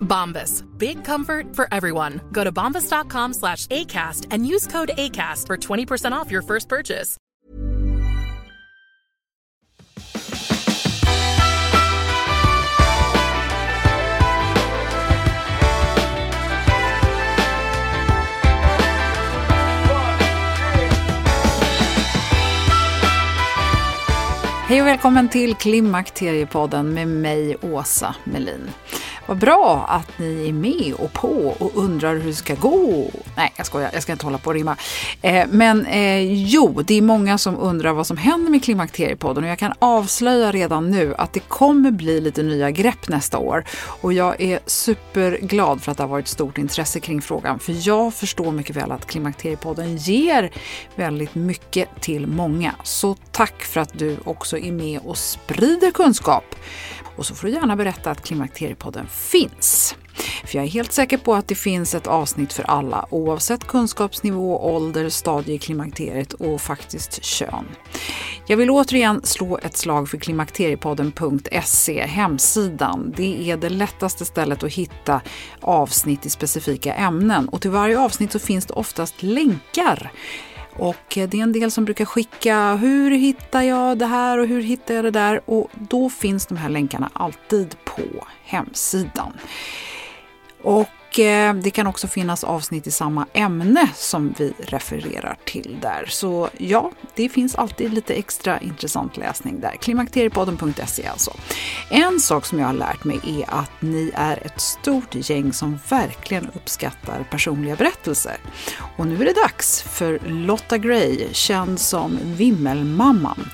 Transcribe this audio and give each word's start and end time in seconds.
Bombas. 0.00 0.64
Big 0.78 1.04
comfort 1.04 1.56
for 1.56 1.68
everyone. 1.72 2.20
Go 2.32 2.44
to 2.44 2.52
bombas.com 2.52 3.34
slash 3.34 3.66
ACAST 3.68 4.26
and 4.30 4.46
use 4.46 4.66
code 4.66 4.90
ACAST 4.96 5.46
for 5.46 5.56
20% 5.56 6.12
off 6.12 6.30
your 6.30 6.42
first 6.42 6.68
purchase. 6.68 7.16
Hej 24.70 24.80
och 24.80 24.86
välkommen 24.86 25.28
till 25.28 25.54
Klimakteriepodden 25.54 26.94
med 26.94 27.08
mig, 27.08 27.56
Åsa 27.62 28.14
Melin. 28.24 28.70
Vad 29.30 29.38
bra 29.38 29.84
att 29.88 30.18
ni 30.18 30.48
är 30.48 30.52
med 30.52 30.94
och 30.98 31.12
på 31.12 31.56
och 31.58 31.70
undrar 31.74 32.14
hur 32.16 32.26
det 32.26 32.34
ska 32.34 32.54
gå. 32.54 33.10
Nej, 33.36 33.52
jag 33.56 33.66
skojar, 33.66 33.90
jag 33.92 34.02
ska 34.02 34.12
inte 34.12 34.26
hålla 34.26 34.38
på 34.38 34.50
och 34.50 34.54
rimma. 34.54 34.76
Eh, 35.22 35.46
men 35.50 35.86
eh, 35.86 36.32
jo, 36.32 36.82
det 36.86 36.94
är 36.94 37.02
många 37.02 37.38
som 37.38 37.58
undrar 37.58 37.92
vad 37.92 38.06
som 38.06 38.16
händer 38.16 38.50
med 38.50 38.64
Klimakteriepodden 38.64 39.44
och 39.44 39.50
jag 39.50 39.58
kan 39.58 39.72
avslöja 39.78 40.52
redan 40.52 40.90
nu 40.90 41.14
att 41.18 41.32
det 41.32 41.40
kommer 41.40 41.90
bli 41.90 42.20
lite 42.20 42.42
nya 42.42 42.70
grepp 42.70 43.08
nästa 43.08 43.38
år. 43.38 43.64
Och 44.02 44.12
jag 44.12 44.40
är 44.40 44.60
superglad 44.66 45.82
för 45.82 45.92
att 45.92 45.98
det 45.98 46.02
har 46.02 46.08
varit 46.08 46.28
stort 46.28 46.58
intresse 46.58 47.00
kring 47.00 47.22
frågan, 47.22 47.58
för 47.58 47.88
jag 47.88 48.14
förstår 48.14 48.52
mycket 48.52 48.76
väl 48.76 48.92
att 48.92 49.06
Klimakteriepodden 49.06 49.96
ger 49.96 50.50
väldigt 50.94 51.34
mycket 51.34 51.88
till 52.00 52.26
många. 52.26 52.74
Så 52.82 53.16
tack 53.32 53.62
för 53.62 53.80
att 53.80 53.98
du 53.98 54.16
också 54.24 54.58
är 54.58 54.72
med 54.72 55.00
och 55.04 55.18
sprider 55.18 55.90
kunskap. 55.90 56.54
Och 57.20 57.26
så 57.26 57.34
får 57.34 57.48
du 57.48 57.54
gärna 57.54 57.76
berätta 57.76 58.10
att 58.10 58.22
Klimakteriepodden 58.22 59.06
finns. 59.06 59.96
För 60.44 60.56
jag 60.58 60.64
är 60.64 60.68
helt 60.68 60.92
säker 60.92 61.18
på 61.18 61.34
att 61.34 61.48
det 61.48 61.54
finns 61.54 61.94
ett 61.94 62.06
avsnitt 62.06 62.52
för 62.52 62.62
alla 62.62 63.06
oavsett 63.10 63.66
kunskapsnivå, 63.66 64.74
ålder, 64.74 65.08
stadie 65.08 65.54
i 65.54 65.58
klimakteriet 65.58 66.32
och 66.32 66.60
faktiskt 66.60 67.24
kön. 67.24 67.64
Jag 68.46 68.56
vill 68.56 68.70
återigen 68.70 69.20
slå 69.24 69.58
ett 69.58 69.76
slag 69.76 70.08
för 70.08 70.18
klimakteriepodden.se, 70.18 72.06
hemsidan. 72.06 73.14
Det 73.16 73.50
är 73.50 73.56
det 73.56 73.70
lättaste 73.70 74.24
stället 74.24 74.62
att 74.62 74.72
hitta 74.72 75.20
avsnitt 75.60 76.26
i 76.26 76.30
specifika 76.30 76.94
ämnen 76.94 77.48
och 77.48 77.60
till 77.60 77.70
varje 77.70 77.98
avsnitt 77.98 78.32
så 78.32 78.38
finns 78.38 78.66
det 78.66 78.74
oftast 78.74 79.22
länkar 79.22 80.12
och 80.72 81.18
eh, 81.18 81.28
det 81.28 81.38
är 81.38 81.42
en 81.42 81.52
del 81.52 81.70
som 81.70 81.84
brukar 81.84 82.04
skicka 82.04 82.74
hur 82.74 83.10
hittar 83.10 83.62
jag 83.62 83.98
det 83.98 84.06
här 84.06 84.38
och 84.38 84.46
hur 84.46 84.62
hittar 84.62 84.94
jag 84.94 85.04
det 85.04 85.10
där? 85.10 85.40
Och 85.44 85.70
då 85.74 86.10
finns 86.10 86.46
de 86.46 86.56
här 86.56 86.68
länkarna 86.68 87.10
alltid 87.12 87.76
på 87.84 88.02
hemsidan. 88.44 89.32
Och 90.62 90.88
Eh, 91.18 91.54
det 91.54 91.70
kan 91.70 91.86
också 91.86 92.08
finnas 92.08 92.44
avsnitt 92.44 92.86
i 92.86 92.90
samma 92.90 93.26
ämne 93.32 93.88
som 93.94 94.34
vi 94.38 94.52
refererar 94.58 95.36
till 95.44 95.78
där. 95.82 96.04
Så 96.08 96.48
ja, 96.58 96.90
det 97.14 97.28
finns 97.28 97.54
alltid 97.54 97.94
lite 97.94 98.14
extra 98.14 98.58
intressant 98.58 99.16
läsning 99.16 99.60
där. 99.60 99.76
Klimakteriepodden.se 99.80 101.06
alltså. 101.06 101.32
En 101.90 102.20
sak 102.20 102.46
som 102.46 102.58
jag 102.58 102.66
har 102.66 102.74
lärt 102.74 103.04
mig 103.04 103.20
är 103.26 103.54
att 103.60 103.82
ni 103.82 104.12
är 104.14 104.46
ett 104.46 104.60
stort 104.60 105.14
gäng 105.30 105.52
som 105.52 105.78
verkligen 105.88 106.50
uppskattar 106.54 107.26
personliga 107.30 107.76
berättelser. 107.76 108.36
Och 108.96 109.06
nu 109.06 109.14
är 109.20 109.24
det 109.24 109.40
dags 109.42 109.82
för 109.82 110.20
Lotta 110.26 110.78
Gray, 110.78 111.26
känd 111.32 111.80
som 111.80 112.18
Vimmelmamman. 112.24 113.50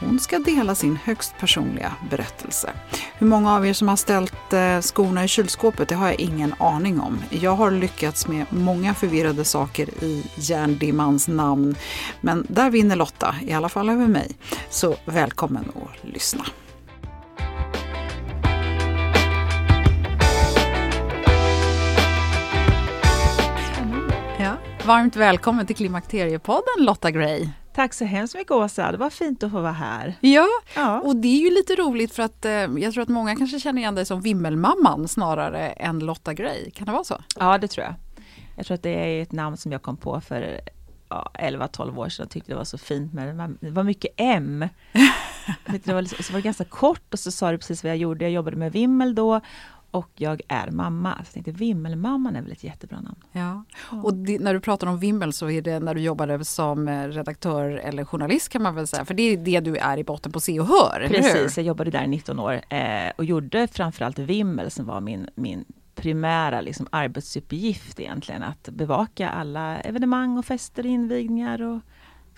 Hon 0.00 0.18
ska 0.18 0.38
dela 0.38 0.74
sin 0.74 0.96
högst 0.96 1.38
personliga 1.38 1.92
berättelse. 2.10 2.70
Hur 3.18 3.26
många 3.26 3.54
av 3.54 3.66
er 3.66 3.72
som 3.72 3.88
har 3.88 3.96
ställt 3.96 4.52
eh, 4.52 4.80
skorna 4.80 5.24
i 5.24 5.28
kylskåpet, 5.28 5.88
det 5.88 5.94
har 5.94 6.06
jag 6.06 6.20
ingen 6.20 6.54
aning 6.58 7.00
om. 7.00 7.18
Jag 7.30 7.56
har 7.56 7.70
lyckats 7.70 8.28
med 8.28 8.46
många 8.50 8.94
förvirrade 8.94 9.44
saker 9.44 10.04
i 10.04 10.24
järndimmans 10.36 11.28
namn, 11.28 11.74
men 12.20 12.46
där 12.48 12.70
vinner 12.70 12.96
Lotta, 12.96 13.34
i 13.42 13.52
alla 13.52 13.68
fall 13.68 13.88
över 13.88 14.06
mig. 14.06 14.30
Så 14.70 14.96
välkommen 15.04 15.64
att 15.74 16.08
lyssna. 16.08 16.44
Varmt 24.86 25.16
välkommen 25.16 25.66
till 25.66 25.76
Klimakteriepodden 25.76 26.84
Lotta 26.84 27.10
Gray. 27.10 27.48
Tack 27.74 27.94
så 27.94 28.04
hemskt 28.04 28.34
mycket 28.34 28.50
Åsa, 28.50 28.92
det 28.92 28.98
var 28.98 29.10
fint 29.10 29.42
att 29.42 29.50
få 29.50 29.60
vara 29.60 29.72
här. 29.72 30.14
Ja, 30.20 30.46
ja, 30.74 31.00
och 31.00 31.16
det 31.16 31.28
är 31.28 31.40
ju 31.40 31.50
lite 31.50 31.74
roligt 31.74 32.14
för 32.14 32.22
att 32.22 32.44
eh, 32.44 32.52
jag 32.52 32.92
tror 32.92 33.02
att 33.02 33.08
många 33.08 33.36
kanske 33.36 33.60
känner 33.60 33.80
igen 33.80 33.94
dig 33.94 34.06
som 34.06 34.20
Vimmelmamman 34.20 35.08
snarare 35.08 35.68
än 35.70 35.98
Lotta 35.98 36.34
Gray. 36.34 36.70
Kan 36.70 36.86
det 36.86 36.92
vara 36.92 37.04
så? 37.04 37.22
Ja, 37.38 37.58
det 37.58 37.68
tror 37.68 37.86
jag. 37.86 37.94
Jag 38.56 38.66
tror 38.66 38.74
att 38.74 38.82
det 38.82 38.90
är 38.90 39.22
ett 39.22 39.32
namn 39.32 39.56
som 39.56 39.72
jag 39.72 39.82
kom 39.82 39.96
på 39.96 40.20
för 40.20 40.60
ja, 41.08 41.30
11-12 41.34 41.98
år 41.98 42.08
sedan 42.08 42.24
och 42.24 42.30
tyckte 42.30 42.52
det 42.52 42.56
var 42.56 42.64
så 42.64 42.78
fint 42.78 43.12
med 43.12 43.50
det. 43.60 43.70
Var 43.70 43.82
mycket 43.82 44.14
M. 44.16 44.68
det 45.66 45.86
var, 45.86 46.22
så 46.22 46.32
var 46.32 46.38
det 46.38 46.44
ganska 46.44 46.64
kort 46.64 47.12
och 47.12 47.18
så 47.18 47.30
sa 47.30 47.50
du 47.50 47.58
precis 47.58 47.84
vad 47.84 47.90
jag 47.90 47.98
gjorde. 47.98 48.24
Jag 48.24 48.32
jobbade 48.32 48.56
med 48.56 48.72
Vimmel 48.72 49.14
då 49.14 49.40
och 49.90 50.10
jag 50.14 50.42
är 50.48 50.70
mamma. 50.70 51.14
Så 51.14 51.20
jag 51.20 51.32
tänkte 51.32 51.52
Vimmelmamman 51.52 52.36
är 52.36 52.42
väl 52.42 52.52
ett 52.52 52.64
jättebra 52.64 53.00
namn. 53.00 53.22
Ja. 53.32 53.64
Och 54.02 54.14
det, 54.14 54.38
när 54.38 54.54
du 54.54 54.60
pratar 54.60 54.86
om 54.86 54.98
Vimmel 54.98 55.32
så 55.32 55.50
är 55.50 55.62
det 55.62 55.80
när 55.80 55.94
du 55.94 56.00
jobbade 56.00 56.44
som 56.44 56.88
redaktör 56.88 57.70
eller 57.70 58.04
journalist 58.04 58.48
kan 58.48 58.62
man 58.62 58.74
väl 58.74 58.86
säga, 58.86 59.04
för 59.04 59.14
det 59.14 59.22
är 59.22 59.36
det 59.36 59.60
du 59.60 59.76
är 59.76 59.98
i 59.98 60.04
botten 60.04 60.32
på 60.32 60.40
Se 60.40 60.60
och 60.60 60.66
Hör, 60.66 61.08
Precis, 61.08 61.56
jag 61.56 61.66
jobbade 61.66 61.90
där 61.90 62.04
i 62.04 62.06
19 62.06 62.38
år 62.38 62.60
eh, 62.68 63.12
och 63.16 63.24
gjorde 63.24 63.68
framförallt 63.68 64.18
Vimmel 64.18 64.70
som 64.70 64.86
var 64.86 65.00
min, 65.00 65.28
min 65.34 65.64
primära 65.94 66.60
liksom, 66.60 66.86
arbetsuppgift 66.90 68.00
egentligen, 68.00 68.42
att 68.42 68.68
bevaka 68.72 69.28
alla 69.28 69.80
evenemang 69.80 70.38
och 70.38 70.44
fester, 70.44 70.86
invigningar 70.86 71.62
och 71.62 71.80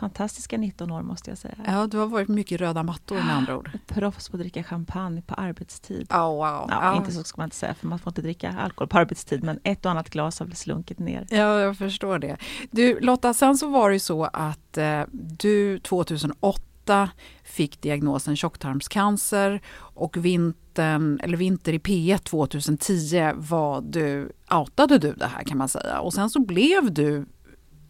fantastiska 0.02 0.58
19 0.58 0.90
år 0.90 1.02
måste 1.02 1.30
jag 1.30 1.38
säga. 1.38 1.54
Ja, 1.66 1.86
du 1.86 1.98
har 1.98 2.06
varit 2.06 2.28
mycket 2.28 2.60
röda 2.60 2.82
mattor 2.82 3.16
med 3.16 3.36
andra 3.36 3.56
ord. 3.56 3.70
Proffs 3.86 4.28
på 4.28 4.36
att 4.36 4.40
dricka 4.40 4.64
champagne 4.64 5.22
på 5.22 5.34
arbetstid. 5.34 6.12
Oh, 6.12 6.26
wow. 6.26 6.66
Ja, 6.68 6.92
oh. 6.92 6.96
Inte 6.96 7.12
så 7.12 7.24
ska 7.24 7.40
man 7.40 7.46
inte 7.46 7.56
säga, 7.56 7.74
för 7.74 7.86
man 7.86 7.98
får 7.98 8.10
inte 8.10 8.22
dricka 8.22 8.52
alkohol 8.58 8.88
på 8.88 8.98
arbetstid, 8.98 9.44
men 9.44 9.58
ett 9.64 9.84
och 9.84 9.90
annat 9.90 10.10
glas 10.10 10.38
har 10.38 10.46
väl 10.46 10.56
slunkit 10.56 10.98
ner. 10.98 11.26
Ja, 11.30 11.60
jag 11.60 11.78
förstår 11.78 12.18
det. 12.18 12.36
Du 12.70 13.00
Lotta, 13.00 13.34
sen 13.34 13.56
så 13.56 13.68
var 13.68 13.90
det 13.90 14.00
så 14.00 14.24
att 14.24 14.78
eh, 14.78 15.02
du 15.12 15.78
2008 15.78 17.10
fick 17.44 17.82
diagnosen 17.82 18.36
tjocktarmscancer 18.36 19.60
och 19.78 20.16
vintern, 20.16 21.20
eller 21.22 21.36
vinter 21.36 21.72
i 21.72 21.78
P1 21.78 22.18
2010 22.18 23.32
var 23.34 23.80
du, 23.80 24.32
outade 24.50 24.98
du 24.98 25.12
det 25.12 25.26
här 25.26 25.44
kan 25.44 25.58
man 25.58 25.68
säga. 25.68 26.00
Och 26.00 26.14
sen 26.14 26.30
så 26.30 26.40
blev 26.40 26.92
du 26.92 27.26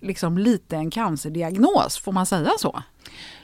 liksom 0.02 0.38
lite 0.38 0.76
en 0.76 0.90
cancerdiagnos, 0.90 1.98
får 1.98 2.12
man 2.12 2.26
säga 2.26 2.50
så? 2.58 2.82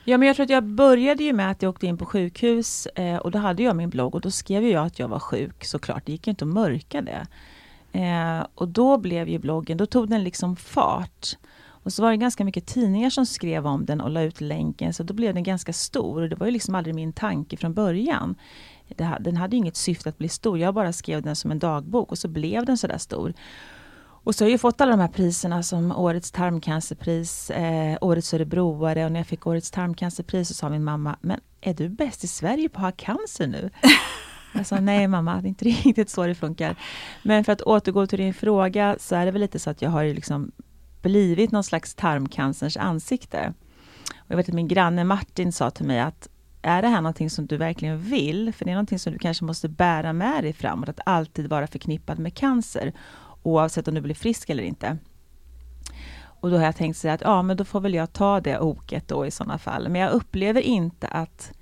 Ja, 0.04 0.18
men 0.18 0.28
jag 0.28 0.36
tror 0.36 0.44
att 0.44 0.50
jag 0.50 0.64
började 0.64 1.24
ju 1.24 1.32
med 1.32 1.50
att 1.50 1.62
jag 1.62 1.70
åkte 1.70 1.86
in 1.86 1.98
på 1.98 2.06
sjukhus 2.06 2.86
eh, 2.86 3.16
och 3.16 3.30
då 3.30 3.38
hade 3.38 3.62
jag 3.62 3.76
min 3.76 3.90
blogg 3.90 4.14
och 4.14 4.20
då 4.20 4.30
skrev 4.30 4.64
jag 4.64 4.86
att 4.86 4.98
jag 4.98 5.08
var 5.08 5.18
sjuk 5.18 5.64
såklart. 5.64 6.06
Det 6.06 6.12
gick 6.12 6.26
ju 6.26 6.30
inte 6.30 6.44
att 6.44 6.48
mörka 6.48 7.02
det. 7.02 7.26
Eh, 7.92 8.46
och 8.54 8.68
då 8.68 8.98
blev 8.98 9.28
ju 9.28 9.38
bloggen, 9.38 9.76
då 9.76 9.86
tog 9.86 10.08
den 10.08 10.24
liksom 10.24 10.56
fart. 10.56 11.36
Och 11.88 11.92
så 11.92 12.02
var 12.02 12.10
det 12.10 12.16
ganska 12.16 12.44
mycket 12.44 12.66
tidningar 12.66 13.10
som 13.10 13.26
skrev 13.26 13.66
om 13.66 13.86
den 13.86 14.00
och 14.00 14.10
la 14.10 14.22
ut 14.22 14.40
länken, 14.40 14.94
så 14.94 15.02
då 15.02 15.14
blev 15.14 15.34
den 15.34 15.42
ganska 15.42 15.72
stor. 15.72 16.22
Och 16.22 16.28
det 16.28 16.36
var 16.36 16.46
ju 16.46 16.52
liksom 16.52 16.74
aldrig 16.74 16.94
min 16.94 17.12
tanke 17.12 17.56
från 17.56 17.74
början. 17.74 18.34
Det, 18.88 19.16
den 19.20 19.36
hade 19.36 19.56
inget 19.56 19.76
syfte 19.76 20.08
att 20.08 20.18
bli 20.18 20.28
stor, 20.28 20.58
jag 20.58 20.74
bara 20.74 20.92
skrev 20.92 21.22
den 21.22 21.36
som 21.36 21.50
en 21.50 21.58
dagbok 21.58 22.10
och 22.10 22.18
så 22.18 22.28
blev 22.28 22.64
den 22.66 22.78
sådär 22.78 22.98
stor. 22.98 23.34
Och 24.28 24.34
så 24.34 24.44
har 24.44 24.50
jag 24.50 24.60
fått 24.60 24.80
alla 24.80 24.90
de 24.90 25.00
här 25.00 25.08
priserna 25.08 25.62
som 25.62 25.92
Årets 25.92 26.30
tarmcancerpris, 26.30 27.50
eh, 27.50 27.98
Årets 28.00 28.34
Örebroare 28.34 29.04
och 29.04 29.12
när 29.12 29.20
jag 29.20 29.26
fick 29.26 29.46
Årets 29.46 29.70
tarmcancerpris 29.70 30.48
så 30.48 30.54
sa 30.54 30.68
min 30.68 30.84
mamma, 30.84 31.16
men 31.20 31.40
är 31.60 31.74
du 31.74 31.88
bäst 31.88 32.24
i 32.24 32.26
Sverige 32.26 32.68
på 32.68 32.78
att 32.78 32.84
ha 32.84 32.92
cancer 32.92 33.46
nu? 33.46 33.70
Jag 34.54 34.66
sa 34.66 34.80
nej 34.80 35.08
mamma, 35.08 35.40
det 35.40 35.46
är 35.46 35.48
inte 35.48 35.64
riktigt 35.84 36.10
så 36.10 36.26
det 36.26 36.34
funkar. 36.34 36.76
Men 37.22 37.44
för 37.44 37.52
att 37.52 37.62
återgå 37.62 38.06
till 38.06 38.18
din 38.18 38.34
fråga 38.34 38.96
så 39.00 39.16
är 39.16 39.26
det 39.26 39.32
väl 39.32 39.40
lite 39.40 39.58
så 39.58 39.70
att 39.70 39.82
jag 39.82 39.90
har 39.90 40.04
liksom 40.04 40.52
blivit 41.02 41.52
någon 41.52 41.64
slags 41.64 41.94
tarmcancerns 41.94 42.76
ansikte. 42.76 43.52
Och 44.14 44.26
jag 44.26 44.36
vet 44.36 44.48
att 44.48 44.54
min 44.54 44.68
granne 44.68 45.04
Martin 45.04 45.52
sa 45.52 45.70
till 45.70 45.86
mig 45.86 46.00
att 46.00 46.28
är 46.62 46.82
det 46.82 46.88
här 46.88 47.00
någonting 47.00 47.30
som 47.30 47.46
du 47.46 47.56
verkligen 47.56 48.00
vill? 48.00 48.52
För 48.52 48.64
det 48.64 48.70
är 48.70 48.74
någonting 48.74 48.98
som 48.98 49.12
du 49.12 49.18
kanske 49.18 49.44
måste 49.44 49.68
bära 49.68 50.12
med 50.12 50.44
dig 50.44 50.52
framåt, 50.52 50.88
att 50.88 51.00
alltid 51.06 51.48
vara 51.48 51.66
förknippad 51.66 52.18
med 52.18 52.34
cancer 52.34 52.92
oavsett 53.42 53.88
om 53.88 53.94
du 53.94 54.00
blir 54.00 54.14
frisk 54.14 54.50
eller 54.50 54.62
inte. 54.62 54.98
Och 56.40 56.50
då 56.50 56.56
har 56.56 56.64
jag 56.64 56.76
tänkt 56.76 56.96
säga 56.96 57.14
att 57.14 57.20
ja, 57.20 57.42
men 57.42 57.56
då 57.56 57.64
får 57.64 57.80
väl 57.80 57.94
jag 57.94 58.12
ta 58.12 58.40
det 58.40 58.58
oket 58.58 59.08
då 59.08 59.26
i 59.26 59.30
sådana 59.30 59.58
fall. 59.58 59.88
Men 59.88 60.00
jag 60.00 60.10
upplever 60.10 60.60
inte 60.60 61.08
att, 61.08 61.52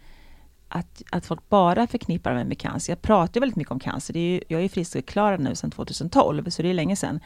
att, 0.69 1.02
att 1.11 1.26
folk 1.26 1.49
bara 1.49 1.87
förknippar 1.87 2.34
mig 2.34 2.44
med 2.44 2.58
cancer. 2.58 2.93
Jag 2.93 3.02
pratar 3.02 3.40
väldigt 3.40 3.56
mycket 3.56 3.73
om 3.73 3.81
cancer. 3.81 4.14
Det 4.14 4.20
är 4.20 4.32
ju, 4.32 4.40
jag 4.49 4.64
är 4.64 4.69
friskförklarad 4.69 5.40
nu 5.40 5.55
sedan 5.55 5.70
2012, 5.70 6.50
så 6.50 6.62
det 6.62 6.69
är 6.69 6.75
länge 6.75 6.96
sedan. 6.96 7.20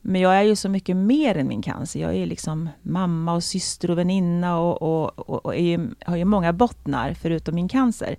Men 0.00 0.20
jag 0.20 0.36
är 0.36 0.42
ju 0.42 0.56
så 0.56 0.68
mycket 0.68 0.96
mer 0.96 1.36
än 1.36 1.48
min 1.48 1.62
cancer. 1.62 2.00
Jag 2.00 2.14
är 2.14 2.26
liksom 2.26 2.68
mamma 2.82 3.34
och 3.34 3.44
syster 3.44 3.90
och 3.90 3.98
väninna 3.98 4.58
och, 4.58 4.82
och, 4.82 5.18
och, 5.18 5.46
och 5.46 5.56
är, 5.56 5.90
har 6.06 6.16
ju 6.16 6.24
många 6.24 6.52
bottnar 6.52 7.14
förutom 7.14 7.54
min 7.54 7.68
cancer. 7.68 8.16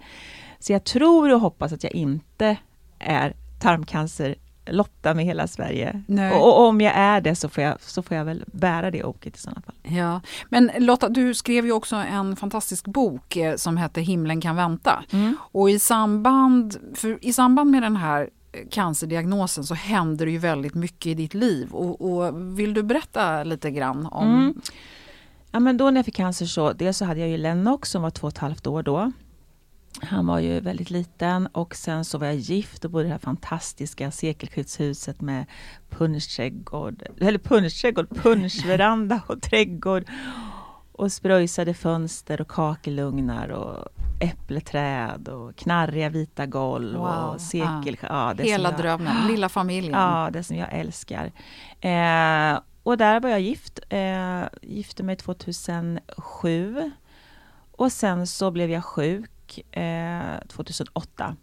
Så 0.59 0.73
jag 0.73 0.83
tror 0.83 1.33
och 1.33 1.39
hoppas 1.39 1.73
att 1.73 1.83
jag 1.83 1.93
inte 1.93 2.57
är 2.99 3.35
tarmcancer 3.59 4.35
Lotta 4.65 5.13
med 5.13 5.25
hela 5.25 5.47
Sverige. 5.47 6.03
Och, 6.33 6.47
och, 6.47 6.67
om 6.67 6.81
jag 6.81 6.93
är 6.95 7.21
det 7.21 7.35
så 7.35 7.49
får 7.49 7.63
jag, 7.63 7.81
så 7.81 8.03
får 8.03 8.17
jag 8.17 8.25
väl 8.25 8.43
bära 8.47 8.91
det 8.91 9.03
oket 9.03 9.35
i 9.35 9.39
sådana 9.39 9.61
fall. 9.61 9.75
Ja, 9.95 10.21
men 10.49 10.71
Lotta, 10.77 11.09
du 11.09 11.33
skrev 11.33 11.65
ju 11.65 11.71
också 11.71 11.95
en 11.95 12.35
fantastisk 12.35 12.85
bok 12.85 13.35
eh, 13.35 13.55
som 13.55 13.77
hette 13.77 14.01
Himlen 14.01 14.41
kan 14.41 14.55
vänta. 14.55 15.03
Mm. 15.11 15.35
Och 15.41 15.69
i 15.69 15.79
samband, 15.79 16.77
för 16.95 17.25
i 17.25 17.33
samband 17.33 17.71
med 17.71 17.81
den 17.81 17.95
här 17.95 18.29
cancerdiagnosen 18.71 19.63
så 19.63 19.73
händer 19.73 20.25
det 20.25 20.31
ju 20.31 20.37
väldigt 20.37 20.73
mycket 20.73 21.05
i 21.05 21.13
ditt 21.13 21.33
liv. 21.33 21.71
Och, 21.71 22.01
och 22.01 22.59
vill 22.59 22.73
du 22.73 22.83
berätta 22.83 23.43
lite 23.43 23.71
grann 23.71 24.05
om... 24.05 24.27
Mm. 24.27 24.61
Ja, 25.51 25.59
men 25.59 25.77
då 25.77 25.89
när 25.89 25.97
jag 25.97 26.05
fick 26.05 26.15
cancer 26.15 26.45
så, 26.45 26.73
dels 26.73 26.97
så 26.97 27.05
hade 27.05 27.19
jag 27.19 27.29
ju 27.29 27.37
Lennox 27.37 27.89
som 27.89 28.01
var 28.01 28.09
två 28.09 28.27
och 28.27 28.33
ett 28.33 28.37
halvt 28.37 28.67
år 28.67 28.83
då. 28.83 29.11
Han 30.01 30.27
var 30.27 30.39
ju 30.39 30.59
väldigt 30.59 30.89
liten 30.89 31.47
och 31.47 31.75
sen 31.75 32.05
så 32.05 32.17
var 32.17 32.27
jag 32.27 32.35
gift 32.35 32.85
och 32.85 32.91
bodde 32.91 33.03
i 33.03 33.07
det 33.07 33.13
här 33.13 33.19
fantastiska 33.19 34.11
sekelskiftshuset 34.11 35.21
med 35.21 35.45
punschträdgård, 35.89 37.03
eller 37.21 37.39
punschträdgård, 37.39 38.07
punschveranda 38.09 39.21
och 39.27 39.41
trädgård. 39.41 40.05
Och 40.91 41.11
spröjsade 41.11 41.73
fönster 41.73 42.41
och 42.41 42.47
kakelugnar 42.47 43.49
och 43.49 43.87
äppleträd 44.19 45.27
och 45.27 45.55
knarriga 45.55 46.09
vita 46.09 46.45
golv 46.45 46.97
wow. 46.97 47.33
och 47.33 47.41
sekel... 47.41 47.97
Ja. 48.01 48.33
ja 48.37 48.43
Hela 48.43 48.69
jag, 48.69 48.79
drömmen, 48.79 49.27
lilla 49.27 49.49
familjen. 49.49 49.93
Ja, 49.93 50.29
det 50.33 50.43
som 50.43 50.57
jag 50.57 50.73
älskar. 50.73 51.31
Eh, 51.81 52.59
och 52.83 52.97
där 52.97 53.19
var 53.19 53.29
jag 53.29 53.41
gift. 53.41 53.79
Eh, 53.89 54.43
gifte 54.61 55.03
mig 55.03 55.15
2007. 55.15 56.91
Och 57.71 57.91
sen 57.91 58.27
så 58.27 58.51
blev 58.51 58.69
jag 58.69 58.85
sjuk 58.85 59.32
eh, 59.71 60.47
2008. 60.47 61.35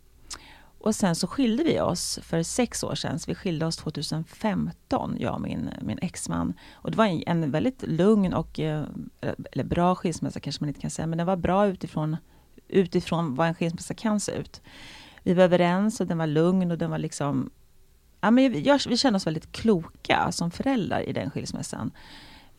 Och 0.78 0.94
sen 0.94 1.16
så 1.16 1.26
skilde 1.26 1.64
vi 1.64 1.80
oss 1.80 2.18
för 2.22 2.42
sex 2.42 2.84
år 2.84 2.94
sedan. 2.94 3.18
Så 3.18 3.30
vi 3.30 3.34
skilde 3.34 3.66
oss 3.66 3.76
2015, 3.76 5.16
jag 5.18 5.34
och 5.34 5.40
min, 5.40 5.70
min 5.82 5.98
exman. 6.02 6.54
Och 6.72 6.90
det 6.90 6.96
var 6.96 7.06
en, 7.06 7.22
en 7.26 7.50
väldigt 7.50 7.82
lugn 7.82 8.34
och, 8.34 8.60
eh, 8.60 8.84
eller 9.52 9.64
bra 9.64 9.94
skilsmässa 9.94 10.40
kanske 10.40 10.62
man 10.62 10.68
inte 10.68 10.80
kan 10.80 10.90
säga, 10.90 11.06
men 11.06 11.18
den 11.18 11.26
var 11.26 11.36
bra 11.36 11.66
utifrån, 11.66 12.16
utifrån 12.68 13.34
vad 13.34 13.48
en 13.48 13.54
skilsmässa 13.54 13.94
kan 13.94 14.20
se 14.20 14.32
ut. 14.32 14.62
Vi 15.22 15.34
var 15.34 15.44
överens 15.44 16.00
och 16.00 16.06
den 16.06 16.18
var 16.18 16.26
lugn 16.26 16.70
och 16.70 16.78
den 16.78 16.90
var 16.90 16.98
liksom 16.98 17.50
Ja, 18.20 18.30
men 18.30 18.62
jag, 18.62 18.80
vi 18.88 18.96
kände 18.96 19.16
oss 19.16 19.26
väldigt 19.26 19.52
kloka 19.52 20.32
som 20.32 20.50
föräldrar 20.50 21.00
i 21.08 21.12
den 21.12 21.30
skilsmässan. 21.30 21.90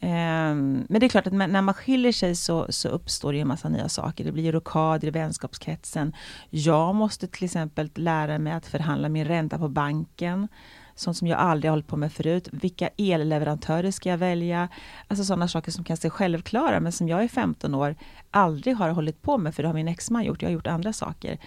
Ehm, 0.04 0.86
men 0.90 1.00
det 1.00 1.06
är 1.06 1.10
klart 1.10 1.28
att 1.28 1.34
när 1.34 1.62
man 1.62 1.74
skiljer 1.74 2.12
sig 2.12 2.36
så, 2.36 2.66
så 2.70 2.90
uppstår 2.90 3.34
det 3.34 3.40
en 3.40 3.48
massa 3.48 3.70
nya 3.70 3.90
saker. 3.90 4.24
Det 4.24 4.32
blir 4.32 4.52
rockader 4.52 5.08
i 5.08 5.12
vänskapskretsen. 5.12 6.14
Jag 6.50 6.96
måste 6.96 7.28
till 7.28 7.46
exempel 7.46 7.90
lära 7.96 8.40
mig 8.40 8.54
att 8.54 8.66
förhandla 8.66 9.10
min 9.10 9.26
ränta 9.26 9.58
på 9.58 9.68
banken. 9.68 10.48
Sånt 10.96 11.18
som 11.18 11.28
jag 11.28 11.40
aldrig 11.40 11.72
hållit 11.72 11.88
på 11.88 11.98
med 11.98 12.14
förut. 12.14 12.50
Vilka 12.52 12.90
elleverantörer 12.98 13.92
ska 13.92 14.10
jag 14.10 14.18
välja? 14.18 14.68
Alltså 15.08 15.24
sådana 15.24 15.48
saker 15.48 15.72
som 15.72 15.84
kan 15.84 15.98
se 15.98 16.10
självklara, 16.10 16.80
men 16.80 16.92
som 16.92 17.08
jag 17.08 17.26
i 17.26 17.28
15 17.28 17.76
år 17.76 17.96
aldrig 18.32 18.76
har 18.76 18.90
hållit 18.90 19.22
på 19.22 19.38
med, 19.38 19.56
för 19.56 19.64
det 19.64 19.70
har 19.70 19.74
min 19.74 19.88
exman 19.88 20.24
gjort. 20.24 20.42
Jag 20.42 20.50
har 20.50 20.54
gjort 20.54 20.68
andra 20.68 20.94
saker. 20.94 21.40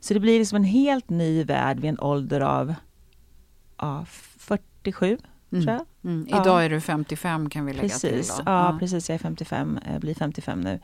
Så 0.00 0.14
det 0.14 0.20
blir 0.20 0.38
liksom 0.38 0.56
en 0.56 0.64
helt 0.64 1.10
ny 1.10 1.44
värld 1.44 1.80
vid 1.80 1.90
en 1.90 2.00
ålder 2.00 2.40
av 2.40 2.74
ja, 3.78 4.04
47 4.38 5.18
Mm. 5.62 5.74
Jag. 5.74 6.10
Mm. 6.12 6.26
Idag 6.28 6.46
ja. 6.46 6.62
är 6.62 6.70
du 6.70 6.80
55 6.80 7.50
kan 7.50 7.66
vi 7.66 7.72
lägga 7.72 7.88
precis. 7.88 8.00
till. 8.00 8.36
Då. 8.36 8.50
Ja, 8.50 8.72
ja, 8.72 8.78
precis. 8.78 9.08
Jag 9.08 9.14
är 9.14 9.18
55, 9.18 9.78
eh, 9.78 9.98
blir 9.98 10.14
55 10.14 10.60
nu. 10.60 10.80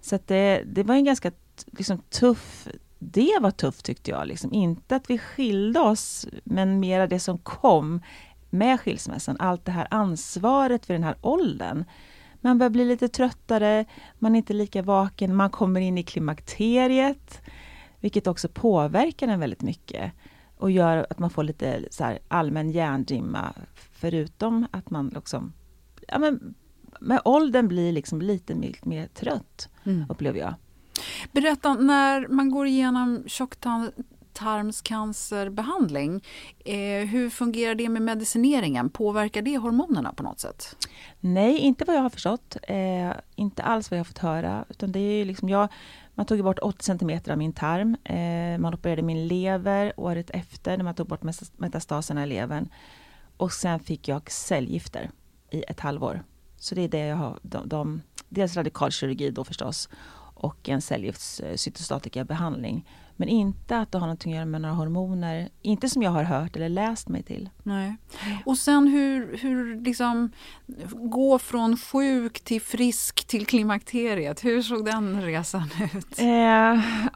Så 0.00 0.18
det, 0.26 0.62
det 0.66 0.82
var 0.82 0.94
en 0.94 1.04
ganska 1.04 1.32
liksom, 1.66 1.98
tuff... 1.98 2.68
Det 2.98 3.38
var 3.40 3.50
tufft 3.50 3.84
tyckte 3.84 4.10
jag. 4.10 4.26
Liksom. 4.26 4.52
Inte 4.52 4.96
att 4.96 5.10
vi 5.10 5.18
skilde 5.18 5.80
oss, 5.80 6.26
men 6.44 6.80
mera 6.80 7.06
det 7.06 7.20
som 7.20 7.38
kom 7.38 8.00
med 8.50 8.80
skilsmässan. 8.80 9.36
Allt 9.38 9.64
det 9.64 9.72
här 9.72 9.86
ansvaret 9.90 10.86
för 10.86 10.94
den 10.94 11.04
här 11.04 11.16
åldern. 11.20 11.84
Man 12.40 12.58
börjar 12.58 12.70
bli 12.70 12.84
lite 12.84 13.08
tröttare, 13.08 13.84
man 14.18 14.34
är 14.34 14.36
inte 14.36 14.52
lika 14.52 14.82
vaken, 14.82 15.36
man 15.36 15.50
kommer 15.50 15.80
in 15.80 15.98
i 15.98 16.02
klimakteriet, 16.02 17.42
vilket 18.00 18.26
också 18.26 18.48
påverkar 18.48 19.28
en 19.28 19.40
väldigt 19.40 19.62
mycket 19.62 20.12
och 20.62 20.70
gör 20.70 21.06
att 21.10 21.18
man 21.18 21.30
får 21.30 21.42
lite 21.42 21.84
så 21.90 22.18
allmän 22.28 22.70
hjärndimma 22.70 23.54
förutom 23.92 24.66
att 24.70 24.90
man 24.90 25.08
liksom, 25.08 25.52
ja 26.08 26.18
men 26.18 26.54
med 27.00 27.20
åldern 27.24 27.68
blir 27.68 27.92
liksom 27.92 28.22
lite 28.22 28.54
mer, 28.54 28.74
mer 28.82 29.06
trött, 29.06 29.68
mm. 29.84 30.04
upplever 30.08 30.38
jag. 30.38 30.54
Berätta, 31.32 31.74
när 31.74 32.28
man 32.28 32.50
går 32.50 32.66
igenom 32.66 33.24
tjocktarmscancerbehandling, 33.26 36.24
eh, 36.64 37.06
hur 37.06 37.30
fungerar 37.30 37.74
det 37.74 37.88
med 37.88 38.02
medicineringen? 38.02 38.90
Påverkar 38.90 39.42
det 39.42 39.58
hormonerna 39.58 40.12
på 40.12 40.22
något 40.22 40.40
sätt? 40.40 40.76
Nej, 41.20 41.58
inte 41.58 41.84
vad 41.84 41.96
jag 41.96 42.02
har 42.02 42.10
förstått. 42.10 42.56
Eh, 42.62 43.12
inte 43.36 43.62
alls 43.62 43.90
vad 43.90 43.98
jag 43.98 44.00
har 44.00 44.08
fått 44.08 44.18
höra. 44.18 44.64
Utan 44.68 44.92
det 44.92 45.00
är 45.00 45.24
liksom 45.24 45.48
jag, 45.48 45.68
man 46.14 46.26
tog 46.26 46.44
bort 46.44 46.58
80 46.62 46.84
cm 46.84 47.20
av 47.30 47.38
min 47.38 47.52
tarm. 47.52 47.96
Eh, 48.04 48.58
man 48.58 48.74
opererade 48.74 49.02
min 49.02 49.26
lever 49.28 49.92
året 49.96 50.30
efter 50.30 50.76
när 50.76 50.84
man 50.84 50.94
tog 50.94 51.06
bort 51.06 51.22
metastaserna 51.56 52.24
i 52.24 52.26
levern. 52.26 52.68
Och 53.36 53.52
sen 53.52 53.80
fick 53.80 54.08
jag 54.08 54.30
cellgifter 54.30 55.10
i 55.50 55.62
ett 55.68 55.80
halvår. 55.80 56.22
Så 56.56 56.74
det 56.74 56.82
är 56.82 56.88
det 56.88 57.06
jag 57.06 57.16
har. 57.16 57.38
De, 57.42 57.68
de, 57.68 58.02
dels 58.28 58.56
radikalkirurgi 58.56 59.30
då 59.30 59.44
förstås 59.44 59.88
och 60.34 60.68
en 60.68 60.82
cellgiftscytostatikabehandling. 60.82 62.76
Eh, 62.76 63.01
men 63.16 63.28
inte 63.28 63.78
att 63.78 63.92
det 63.92 63.98
har 63.98 64.06
något 64.06 64.26
att 64.26 64.32
göra 64.32 64.44
med 64.44 64.60
några 64.60 64.74
hormoner. 64.74 65.48
Inte 65.62 65.88
som 65.88 66.02
jag 66.02 66.10
har 66.10 66.22
hört 66.22 66.56
eller 66.56 66.68
läst 66.68 67.08
mig 67.08 67.22
till. 67.22 67.50
Nej. 67.62 67.96
Och 68.46 68.58
sen 68.58 68.88
hur, 68.88 69.36
hur 69.36 69.80
liksom 69.80 70.30
gå 70.92 71.38
från 71.38 71.76
sjuk 71.76 72.40
till 72.40 72.60
frisk 72.60 73.24
till 73.24 73.46
klimakteriet. 73.46 74.44
Hur 74.44 74.62
såg 74.62 74.84
den 74.84 75.22
resan 75.22 75.68
ut? 75.94 76.18
Eh, 76.18 76.26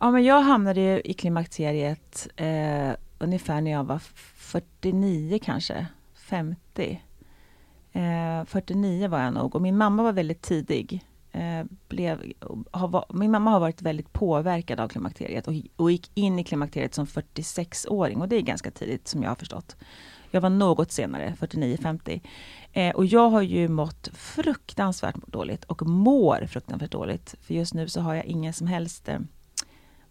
ja, 0.00 0.10
men 0.10 0.24
jag 0.24 0.42
hamnade 0.42 1.10
i 1.10 1.14
klimakteriet 1.14 2.28
eh, 2.36 2.90
ungefär 3.18 3.60
när 3.60 3.70
jag 3.70 3.84
var 3.84 3.98
49 4.36 5.38
kanske. 5.42 5.86
50. 6.14 7.02
Eh, 7.92 8.44
49 8.46 9.08
var 9.08 9.20
jag 9.20 9.34
nog 9.34 9.54
och 9.54 9.62
min 9.62 9.76
mamma 9.76 10.02
var 10.02 10.12
väldigt 10.12 10.42
tidig. 10.42 11.04
Blev, 11.88 12.32
har, 12.70 13.04
min 13.14 13.30
mamma 13.30 13.50
har 13.50 13.60
varit 13.60 13.82
väldigt 13.82 14.12
påverkad 14.12 14.80
av 14.80 14.88
klimakteriet 14.88 15.48
och, 15.48 15.54
och 15.76 15.90
gick 15.90 16.10
in 16.14 16.38
i 16.38 16.44
klimakteriet 16.44 16.94
som 16.94 17.06
46-åring 17.06 18.20
och 18.20 18.28
det 18.28 18.36
är 18.36 18.40
ganska 18.40 18.70
tidigt 18.70 19.08
som 19.08 19.22
jag 19.22 19.30
har 19.30 19.36
förstått. 19.36 19.76
Jag 20.30 20.40
var 20.40 20.50
något 20.50 20.92
senare, 20.92 21.34
49-50. 21.40 22.20
Eh, 22.72 22.94
och 22.94 23.06
jag 23.06 23.30
har 23.30 23.42
ju 23.42 23.68
mått 23.68 24.08
fruktansvärt 24.14 25.16
dåligt 25.26 25.64
och 25.64 25.86
mår 25.86 26.46
fruktansvärt 26.46 26.90
dåligt. 26.90 27.34
För 27.40 27.54
just 27.54 27.74
nu 27.74 27.88
så 27.88 28.00
har 28.00 28.14
jag 28.14 28.24
ingen 28.24 28.52
som 28.52 28.66
helst 28.66 29.08
eh, 29.08 29.18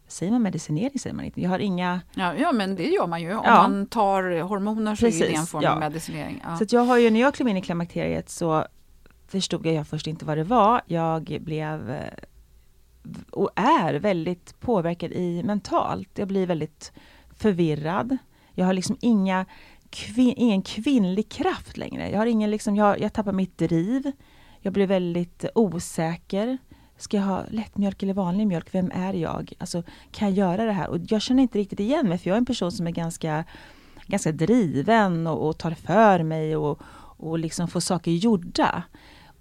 Säger 0.08 0.32
man 0.32 0.42
medicinering? 0.42 1.00
Säger 1.00 1.16
man 1.16 1.26
inte. 1.26 1.42
Jag 1.42 1.50
har 1.50 1.60
inga... 1.60 2.02
Ja, 2.14 2.34
ja 2.36 2.52
men 2.52 2.76
det 2.76 2.88
gör 2.88 3.08
man 3.08 3.22
ju. 3.22 3.34
Om 3.34 3.42
Ja. 3.46 3.62
man 3.62 3.88
tar 3.88 4.42
hormoner 4.42 4.96
så 4.96 5.08
är 5.08 5.12
det 5.12 5.36
en 5.36 5.46
form 5.46 5.64
ja. 5.64 5.72
av 5.72 5.80
medicinering. 5.80 6.44
Så 6.60 6.76
jag 6.76 6.82
har 6.82 6.98
ju, 6.98 7.10
när 7.10 7.20
jag 7.20 7.34
klev 7.34 7.48
in 7.48 7.58
i 7.58 7.62
klimakteriet 7.62 8.30
så 8.30 8.66
förstod 9.42 9.66
jag 9.66 9.88
först 9.88 10.08
inte 10.08 10.26
vad 10.26 10.38
det 10.38 10.44
var. 10.44 10.82
Jag 10.86 11.38
blev 11.42 11.92
eh, 11.92 12.14
och 13.32 13.50
är 13.56 13.94
väldigt 13.94 14.60
påverkad 14.60 15.12
i 15.12 15.44
mentalt. 15.44 16.10
Jag 16.16 16.28
blir 16.28 16.48
väldigt 16.48 16.92
förvirrad. 17.38 18.18
Jag 18.54 18.66
har 18.66 18.74
liksom 18.74 18.98
inga 19.02 19.46
kvin, 19.90 20.34
ingen 20.38 20.62
kvinnlig 20.62 21.30
kraft 21.30 21.78
längre. 21.78 22.10
Jag 22.10 22.20
har 22.20 22.26
ingen 22.26 22.52
liksom, 22.52 22.76
jag, 22.76 23.00
jag 23.00 23.14
tappar 23.14 23.32
mitt 23.32 23.58
driv. 23.58 24.12
Jag 24.60 24.74
blir 24.74 24.88
väldigt 24.88 25.46
osäker. 25.56 26.58
Ska 26.98 27.18
jag 27.18 27.24
ha 27.24 27.44
lättmjölk 27.50 28.04
eller 28.04 28.14
vanlig 28.14 28.48
mjölk? 28.48 28.68
Vem 28.72 28.92
är 28.92 29.14
jag? 29.14 29.54
Alltså, 29.58 29.84
kan 30.12 30.28
jag 30.28 30.38
göra 30.38 30.66
det 30.66 30.72
här? 30.72 30.88
Och 30.88 30.98
jag 31.08 31.22
känner 31.22 31.44
inte 31.44 31.60
riktigt 31.60 31.80
igen 31.80 32.10
mig, 32.10 32.18
för 32.18 32.30
jag 32.30 32.36
är 32.36 32.38
en 32.38 32.46
person 32.46 32.72
som 32.72 32.88
är 32.88 32.92
ganska, 32.92 33.44
ganska 34.08 34.32
driven 34.32 35.28
och, 35.28 35.48
och 35.48 35.58
tar 35.58 35.72
för 35.72 36.24
mig 36.24 36.56
och, 36.56 36.82
och 37.18 37.40
liksom 37.40 37.68
får 37.68 37.80
saker 37.80 38.12
gjorda. 38.12 38.84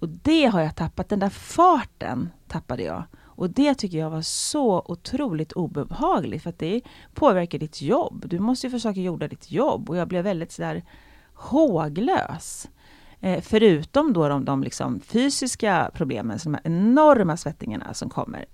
Och 0.04 0.10
det 0.10 0.46
har 0.46 0.60
jag 0.60 0.76
tappat, 0.76 1.08
den 1.08 1.18
där 1.18 1.30
farten 1.30 2.30
tappade 2.48 2.82
jag. 2.82 3.04
Och 3.22 3.50
det 3.50 3.74
tycker 3.74 3.98
jag 3.98 4.10
var 4.10 4.22
så 4.22 4.82
otroligt 4.86 5.52
obehagligt 5.52 6.42
för 6.42 6.50
att 6.50 6.58
det 6.58 6.80
påverkar 7.14 7.58
ditt 7.58 7.82
jobb. 7.82 8.24
Du 8.26 8.38
måste 8.38 8.66
ju 8.66 8.70
försöka 8.70 9.00
gjorda 9.00 9.28
ditt 9.28 9.50
jobb 9.50 9.90
och 9.90 9.96
jag 9.96 10.08
blev 10.08 10.24
väldigt 10.24 10.52
sådär 10.52 10.84
håglös. 11.34 12.68
Eh, 13.20 13.40
förutom 13.42 14.12
då 14.12 14.28
de, 14.28 14.44
de 14.44 14.62
liksom 14.62 15.00
fysiska 15.00 15.90
problemen, 15.94 16.38
så 16.38 16.48
de 16.48 16.54
här 16.54 16.62
enorma 16.64 17.36
svettningarna 17.36 17.94
som 17.94 18.10
kommer 18.10 18.44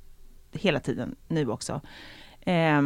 hela 0.53 0.81
tiden 0.81 1.17
nu 1.29 1.51
också. 1.51 1.81
Eh, 2.41 2.83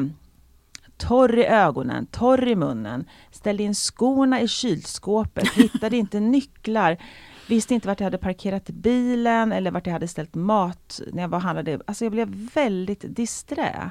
torr 0.96 1.38
i 1.38 1.44
ögonen, 1.44 2.06
torr 2.06 2.48
i 2.48 2.56
munnen, 2.56 3.08
ställde 3.30 3.62
in 3.62 3.74
skorna 3.74 4.40
i 4.40 4.48
kylskåpet, 4.48 5.48
hittade 5.48 5.96
inte 6.04 6.20
nycklar, 6.20 6.98
visste 7.46 7.74
inte 7.74 7.88
vart 7.88 8.00
jag 8.00 8.06
hade 8.06 8.18
parkerat 8.18 8.66
bilen 8.70 9.52
eller 9.52 9.70
vart 9.70 9.86
jag 9.86 9.92
hade 9.92 10.08
ställt 10.08 10.34
mat 10.34 11.00
när 11.12 11.22
jag 11.22 11.28
var 11.28 11.38
och 11.38 11.42
handlade. 11.42 11.80
Alltså 11.86 12.04
jag 12.04 12.12
blev 12.12 12.28
väldigt 12.54 13.04
disträ. 13.08 13.90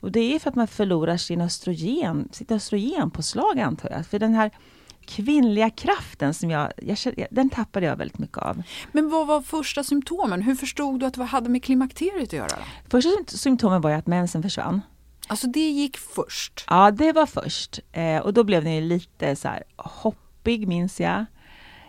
Och 0.00 0.12
det 0.12 0.34
är 0.34 0.38
för 0.38 0.50
att 0.50 0.56
man 0.56 0.68
förlorar 0.68 1.16
sin 1.16 1.40
östrogen, 1.40 2.28
sitt 2.32 2.50
östrogenpåslag 2.50 3.60
antar 3.60 3.90
jag. 3.90 4.06
För 4.06 4.18
den 4.18 4.34
här 4.34 4.50
kvinnliga 5.06 5.70
kraften 5.70 6.34
som 6.34 6.50
jag, 6.50 6.72
jag, 6.76 6.98
den 7.30 7.50
tappade 7.50 7.86
jag 7.86 7.96
väldigt 7.96 8.18
mycket 8.18 8.38
av. 8.38 8.62
Men 8.92 9.10
vad 9.10 9.26
var 9.26 9.40
första 9.42 9.84
symptomen? 9.84 10.42
Hur 10.42 10.54
förstod 10.54 11.00
du 11.00 11.06
att 11.06 11.14
det 11.14 11.24
hade 11.24 11.48
med 11.48 11.64
klimakteriet 11.64 12.28
att 12.28 12.32
göra? 12.32 12.48
Då? 12.48 12.90
Första 12.90 13.10
sympt- 13.10 13.36
symptomen 13.36 13.80
var 13.80 13.90
ju 13.90 13.96
att 13.96 14.06
mensen 14.06 14.42
försvann. 14.42 14.80
Alltså 15.26 15.46
det 15.46 15.70
gick 15.70 15.96
först. 15.96 16.64
Ja, 16.68 16.90
det 16.90 17.12
var 17.12 17.26
först. 17.26 17.80
Eh, 17.92 18.18
och 18.18 18.34
då 18.34 18.44
blev 18.44 18.64
den 18.64 18.74
ju 18.74 18.80
lite 18.80 19.36
så 19.36 19.48
här 19.48 19.62
hoppig, 19.76 20.68
minns 20.68 21.00
jag. 21.00 21.24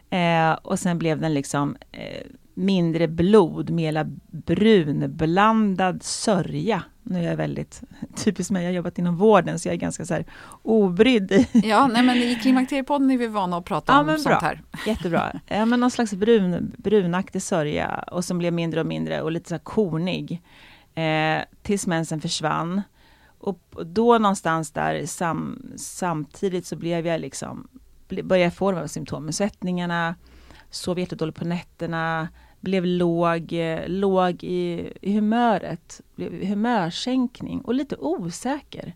Eh, 0.10 0.52
och 0.54 0.80
sen 0.80 0.98
blev 1.00 1.22
den 1.22 1.34
liksom 1.34 1.78
eh, 1.92 2.26
mindre 2.54 3.08
blod, 3.08 3.70
mera 3.70 4.06
brunblandad 4.32 6.04
sörja. 6.04 6.84
Nu 7.04 7.20
är 7.20 7.24
jag 7.30 7.36
väldigt 7.38 7.82
typiskt 8.24 8.52
mig, 8.52 8.64
jag 8.64 8.70
har 8.70 8.76
jobbat 8.76 9.00
inom 9.00 9.18
vården, 9.18 9.60
så 9.60 9.68
jag 9.68 9.74
är 9.74 9.80
ganska 9.80 10.06
så 10.06 10.14
här 10.14 10.26
obrydd 10.62 11.46
Ja, 11.54 11.88
nej 11.88 12.04
men 12.04 12.18
i 12.18 12.36
Klimakteriepodden 12.36 13.12
är 13.12 13.18
vi 13.18 13.28
vana 13.28 13.58
att 13.58 13.66
prata 13.66 13.94
Ja, 13.94 14.00
om 14.00 14.06
men 14.06 14.20
sånt 14.20 14.40
bra. 14.40 14.48
här. 14.48 14.62
Jättebra. 14.86 15.40
Ja, 15.48 15.66
men 15.66 15.80
någon 15.80 15.92
slags 15.92 16.14
brun, 16.14 16.74
brunaktig 16.78 17.42
sörja 17.42 18.04
och 18.12 18.26
som 18.26 18.38
blev 18.38 18.54
mindre 18.54 18.80
och 18.80 18.86
mindre 18.86 19.22
och 19.22 19.32
lite 19.32 19.50
så 19.50 19.56
här 19.56 19.60
kornig. 19.60 20.42
Eh, 20.96 21.42
tills 21.62 21.88
mensen 21.88 22.22
försvann. 22.22 22.82
Och 23.40 23.60
då 23.86 24.18
någonstans 24.18 24.72
där 24.72 25.06
sam, 25.06 25.62
samtidigt 25.78 26.66
så 26.66 26.76
blev 26.76 27.08
jag 27.08 27.22
liksom, 27.22 27.68
började 28.24 28.52
få 28.52 28.72
de 28.72 28.78
här 28.78 28.88
symptomen, 28.88 29.34
svettningarna, 29.34 30.16
sov 30.70 31.00
jättedåligt 31.00 31.40
på 31.40 31.46
nätterna, 31.46 32.28
blev 32.60 32.86
låg, 32.86 33.54
eh, 33.54 33.88
låg 33.88 34.44
i, 34.44 34.94
i 35.02 35.14
humöret, 35.14 36.02
blev 36.16 36.46
humörsänkning 36.46 37.62
och 37.62 37.74
lite 37.74 37.96
osäker. 37.96 38.96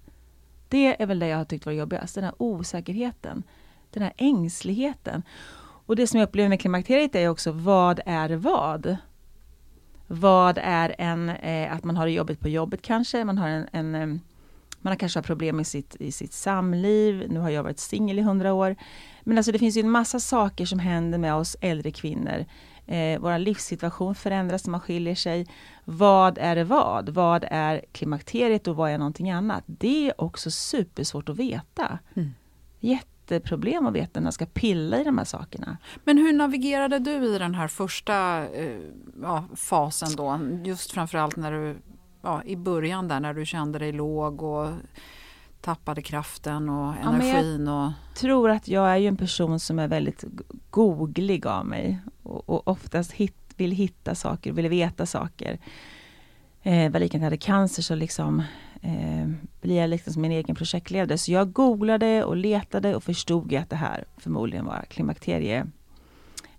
Det 0.70 1.01
är 1.01 1.05
väl 1.05 1.20
det 1.20 1.27
jag 1.27 1.38
har 1.38 1.46
tyckt 1.46 1.65
var 1.65 1.74
jobbigast, 1.74 2.15
den 2.15 2.24
här 2.24 2.34
osäkerheten, 2.38 3.43
den 3.91 4.03
här 4.03 4.13
ängsligheten. 4.17 5.24
Och 5.86 5.96
det 5.96 6.08
som 6.08 6.20
jag 6.20 6.27
upplever 6.27 6.50
med 6.50 6.62
klimakteriet 6.62 7.15
är 7.15 7.29
också, 7.29 7.51
vad 7.51 8.00
är 8.05 8.29
vad? 8.29 8.98
Vad 10.08 10.60
är 10.62 10.96
en, 10.98 11.29
eh, 11.29 11.74
att 11.74 11.84
man 11.84 11.98
har 11.98 12.05
det 12.05 12.12
jobbigt 12.12 12.39
på 12.39 12.50
jobbet 12.50 12.82
kanske, 12.82 13.25
man 13.25 13.38
har 13.38 13.48
en, 13.48 13.67
en 13.72 13.96
eh, 13.96 14.20
man 14.83 14.91
har 14.91 14.95
kanske 14.95 15.19
har 15.19 15.23
problem 15.23 15.59
i 15.59 15.65
sitt, 15.65 15.95
i 15.99 16.11
sitt 16.11 16.33
samliv, 16.33 17.25
nu 17.29 17.39
har 17.39 17.49
jag 17.49 17.63
varit 17.63 17.79
singel 17.79 18.19
i 18.19 18.21
hundra 18.21 18.53
år. 18.53 18.75
Men 19.23 19.37
alltså 19.37 19.51
det 19.51 19.59
finns 19.59 19.77
ju 19.77 19.81
en 19.81 19.91
massa 19.91 20.19
saker 20.19 20.65
som 20.65 20.79
händer 20.79 21.17
med 21.17 21.35
oss 21.35 21.57
äldre 21.61 21.91
kvinnor. 21.91 22.45
Eh, 22.85 23.19
vår 23.19 23.37
livssituation 23.37 24.15
förändras 24.15 24.65
när 24.65 24.71
man 24.71 24.81
skiljer 24.81 25.15
sig. 25.15 25.47
Vad 25.85 26.37
är 26.37 26.63
vad? 26.63 27.09
Vad 27.09 27.45
är 27.51 27.81
klimakteriet 27.91 28.67
och 28.67 28.75
vad 28.75 28.91
är 28.91 28.97
någonting 28.97 29.31
annat? 29.31 29.63
Det 29.65 30.09
är 30.09 30.21
också 30.21 30.51
supersvårt 30.51 31.29
att 31.29 31.37
veta. 31.37 31.99
Mm. 32.13 32.33
Jätteproblem 32.79 33.85
att 33.85 33.93
veta 33.93 34.19
när 34.19 34.23
man 34.23 34.31
ska 34.31 34.45
pilla 34.45 35.01
i 35.01 35.03
de 35.03 35.17
här 35.17 35.25
sakerna. 35.25 35.77
Men 36.03 36.17
hur 36.17 36.33
navigerade 36.33 36.99
du 36.99 37.35
i 37.35 37.39
den 37.39 37.55
här 37.55 37.67
första 37.67 38.47
eh, 38.47 38.79
ja, 39.21 39.43
fasen 39.55 40.15
då? 40.15 40.39
Just 40.63 40.91
framförallt 40.91 41.35
när 41.35 41.51
du, 41.51 41.75
ja, 42.24 42.44
i 42.44 42.56
början 42.56 43.08
där 43.08 43.20
när 43.20 43.34
du 43.34 43.46
kände 43.46 43.80
dig 43.80 43.92
låg 43.92 44.42
och 44.44 44.70
tappade 45.62 46.01
kraften 46.01 46.70
och 46.70 46.96
Ja, 47.03 47.12
men 47.12 47.27
jag- 47.27 47.39
energin. 47.39 47.68
och, 47.68 47.92
tror 48.15 48.50
att 48.50 48.68
jag 48.68 48.89
är 48.92 48.98
ju 48.98 49.08
en 49.08 49.18
person 49.18 49.60
som 49.60 49.80
är 49.80 49.88
väldigt 49.88 50.24
googlig 50.70 51.48
av 51.48 51.65
mig 51.65 52.00
och, 52.24 52.50
och 52.50 52.68
oftast 52.68 53.12
hit, 53.12 53.36
vill 53.58 53.72
hitta 53.72 54.15
saker, 54.15 54.51
vill 54.51 54.70
veta 54.70 55.06
saker. 55.06 55.60
Eh, 56.63 56.92
var 56.92 57.22
jag 57.22 57.25
hade 57.25 57.38
cancer 57.38 57.82
så 57.82 57.96
liksom 57.96 58.44
eh, 58.82 59.30
blir 59.62 59.75
jag 59.77 59.89
liksom 59.89 60.13
som 60.13 60.22
min 60.22 60.32
egen 60.32 60.56
projektledare. 60.56 61.18
Så 61.18 61.32
jag 61.32 61.51
googlade 61.53 62.24
och 62.24 62.38
letade 62.38 62.96
och 62.96 63.03
förstod 63.03 63.51
ju 63.51 63.58
att 63.58 63.70
det 63.70 63.75
här 63.75 64.06
förmodligen 64.18 64.65
var 64.65 64.86
klimakterie 64.89 65.65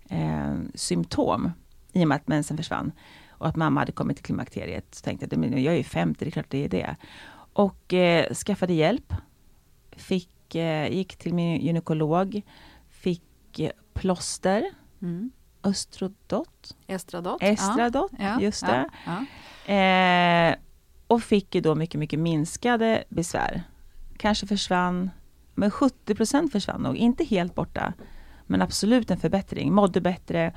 eh, 0.09 0.53
symptom 0.75 1.51
i 1.93 2.03
och 2.03 2.07
med 2.07 2.15
att 2.15 2.27
mensen 2.27 2.57
försvann 2.57 2.91
och 3.37 3.47
att 3.47 3.55
mamma 3.55 3.81
hade 3.81 3.91
kommit 3.91 4.17
till 4.17 4.25
klimakteriet. 4.25 4.95
Så 4.95 5.03
tänkte 5.03 5.27
jag, 5.31 5.39
men 5.39 5.63
jag 5.63 5.73
är 5.73 5.77
ju 5.77 5.83
50, 5.83 6.25
det 6.25 6.29
är 6.29 6.31
klart 6.31 6.49
det 6.49 6.65
är 6.65 6.69
det. 6.69 6.95
Och 7.53 7.93
eh, 7.93 8.33
skaffade 8.33 8.73
hjälp. 8.73 9.13
Fick, 9.91 10.55
eh, 10.55 10.87
gick 10.91 11.15
till 11.15 11.33
min 11.33 11.61
gynekolog. 11.61 12.41
Fick 12.89 13.59
eh, 13.59 13.71
plåster, 13.93 14.63
mm. 15.01 15.31
östrodot, 15.63 16.75
Estradot. 16.87 17.43
estradot, 17.43 18.11
Ja, 18.19 18.41
just 18.41 18.61
ja, 18.61 18.67
det. 18.67 18.89
Ja, 19.05 19.25
Eh, 19.65 20.55
och 21.07 21.23
fick 21.23 21.55
ju 21.55 21.61
då 21.61 21.75
mycket, 21.75 21.99
mycket 21.99 22.19
minskade 22.19 23.03
besvär. 23.09 23.63
Kanske 24.17 24.47
försvann, 24.47 25.09
men 25.53 25.69
70% 25.69 26.51
försvann 26.51 26.81
nog. 26.81 26.97
Inte 26.97 27.23
helt 27.23 27.55
borta, 27.55 27.93
men 28.45 28.61
absolut 28.61 29.11
en 29.11 29.17
förbättring. 29.17 29.73
Mådde 29.73 30.01
bättre, 30.01 30.53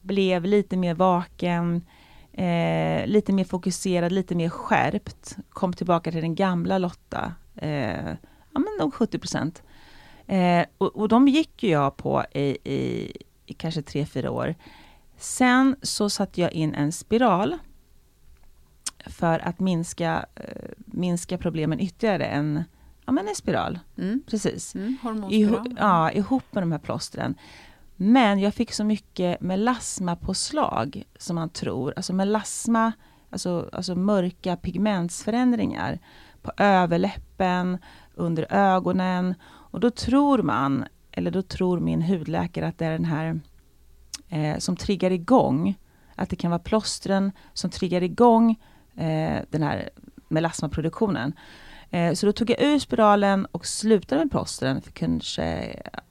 blev 0.00 0.44
lite 0.44 0.76
mer 0.76 0.94
vaken, 0.94 1.84
eh, 2.32 3.06
lite 3.06 3.32
mer 3.32 3.44
fokuserad, 3.44 4.12
lite 4.12 4.34
mer 4.34 4.48
skärpt. 4.48 5.36
Kom 5.50 5.72
tillbaka 5.72 6.10
till 6.10 6.20
den 6.20 6.34
gamla 6.34 6.78
Lotta. 6.78 7.34
Eh, 7.56 8.08
ja, 8.52 8.60
men 8.60 8.76
nog 8.78 8.94
70 8.94 9.18
Eh, 10.26 10.64
och, 10.78 10.96
och 10.96 11.08
de 11.08 11.28
gick 11.28 11.62
ju 11.62 11.70
jag 11.70 11.96
på 11.96 12.24
i, 12.34 12.58
i, 12.64 13.12
i 13.46 13.54
kanske 13.54 13.82
tre, 13.82 14.06
fyra 14.06 14.30
år. 14.30 14.54
Sen 15.16 15.76
så 15.82 16.10
satte 16.10 16.40
jag 16.40 16.52
in 16.52 16.74
en 16.74 16.92
spiral 16.92 17.58
för 19.06 19.38
att 19.38 19.60
minska, 19.60 20.26
eh, 20.34 20.70
minska 20.76 21.38
problemen 21.38 21.80
ytterligare. 21.80 22.24
En, 22.24 22.64
ja, 23.06 23.12
men 23.12 23.28
en 23.28 23.34
spiral, 23.34 23.78
mm. 23.98 24.22
precis. 24.26 24.74
Mm. 24.74 24.88
Iho, 24.88 24.98
Hormonspiral. 25.02 25.76
ja, 25.78 26.12
ihop 26.12 26.44
med 26.50 26.62
de 26.62 26.72
här 26.72 26.78
plåstren. 26.78 27.34
Men 28.04 28.38
jag 28.40 28.54
fick 28.54 28.72
så 28.72 28.84
mycket 28.84 29.40
melasmapåslag 29.40 31.04
som 31.18 31.36
man 31.36 31.48
tror. 31.48 31.92
Alltså 31.96 32.12
melasma, 32.12 32.92
alltså, 33.30 33.68
alltså 33.72 33.94
mörka 33.94 34.56
pigmentsförändringar 34.56 35.98
på 36.42 36.52
överläppen, 36.56 37.78
under 38.14 38.46
ögonen. 38.50 39.34
Och 39.44 39.80
då 39.80 39.90
tror 39.90 40.42
man, 40.42 40.84
eller 41.12 41.30
då 41.30 41.42
tror 41.42 41.80
min 41.80 42.02
hudläkare 42.02 42.66
att 42.66 42.78
det 42.78 42.86
är 42.86 42.92
den 42.92 43.04
här 43.04 43.40
eh, 44.28 44.58
som 44.58 44.76
triggar 44.76 45.10
igång. 45.10 45.78
Att 46.14 46.30
det 46.30 46.36
kan 46.36 46.50
vara 46.50 46.58
plåstren 46.58 47.32
som 47.52 47.70
triggar 47.70 48.02
igång 48.02 48.50
eh, 48.96 49.42
den 49.50 49.62
här 49.62 49.90
melasmaproduktionen. 50.28 51.32
Eh, 51.90 52.14
så 52.14 52.26
då 52.26 52.32
tog 52.32 52.50
jag 52.50 52.62
ur 52.62 52.78
spiralen 52.78 53.46
och 53.46 53.66
slutade 53.66 54.20
med 54.20 54.30
plåstren 54.30 54.82
för 54.82 54.90
kanske 54.90 55.44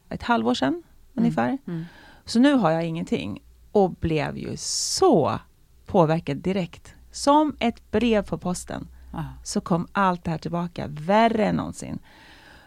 ett 0.09 0.23
halvår 0.23 0.53
sedan 0.53 0.83
ungefär. 1.13 1.57
Mm. 1.67 1.85
Så 2.25 2.39
nu 2.39 2.53
har 2.53 2.71
jag 2.71 2.85
ingenting 2.85 3.43
och 3.71 3.91
blev 3.91 4.37
ju 4.37 4.57
så 4.57 5.39
påverkad 5.85 6.37
direkt. 6.37 6.93
Som 7.11 7.55
ett 7.59 7.91
brev 7.91 8.21
på 8.23 8.37
posten 8.37 8.87
Ah. 9.13 9.23
så 9.43 9.61
kom 9.61 9.87
allt 9.91 10.23
det 10.23 10.31
här 10.31 10.37
tillbaka, 10.37 10.87
värre 10.87 11.45
än 11.45 11.55
någonsin. 11.55 11.99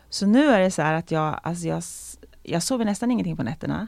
Så 0.08 0.26
nu 0.26 0.46
är 0.46 0.60
det 0.60 0.70
så 0.70 0.82
här 0.82 0.94
att 0.94 1.10
jag, 1.10 1.40
alltså 1.42 1.68
jag, 1.68 1.82
jag 2.42 2.62
sover 2.62 2.84
nästan 2.84 3.10
ingenting 3.10 3.36
på 3.36 3.42
nätterna. 3.42 3.86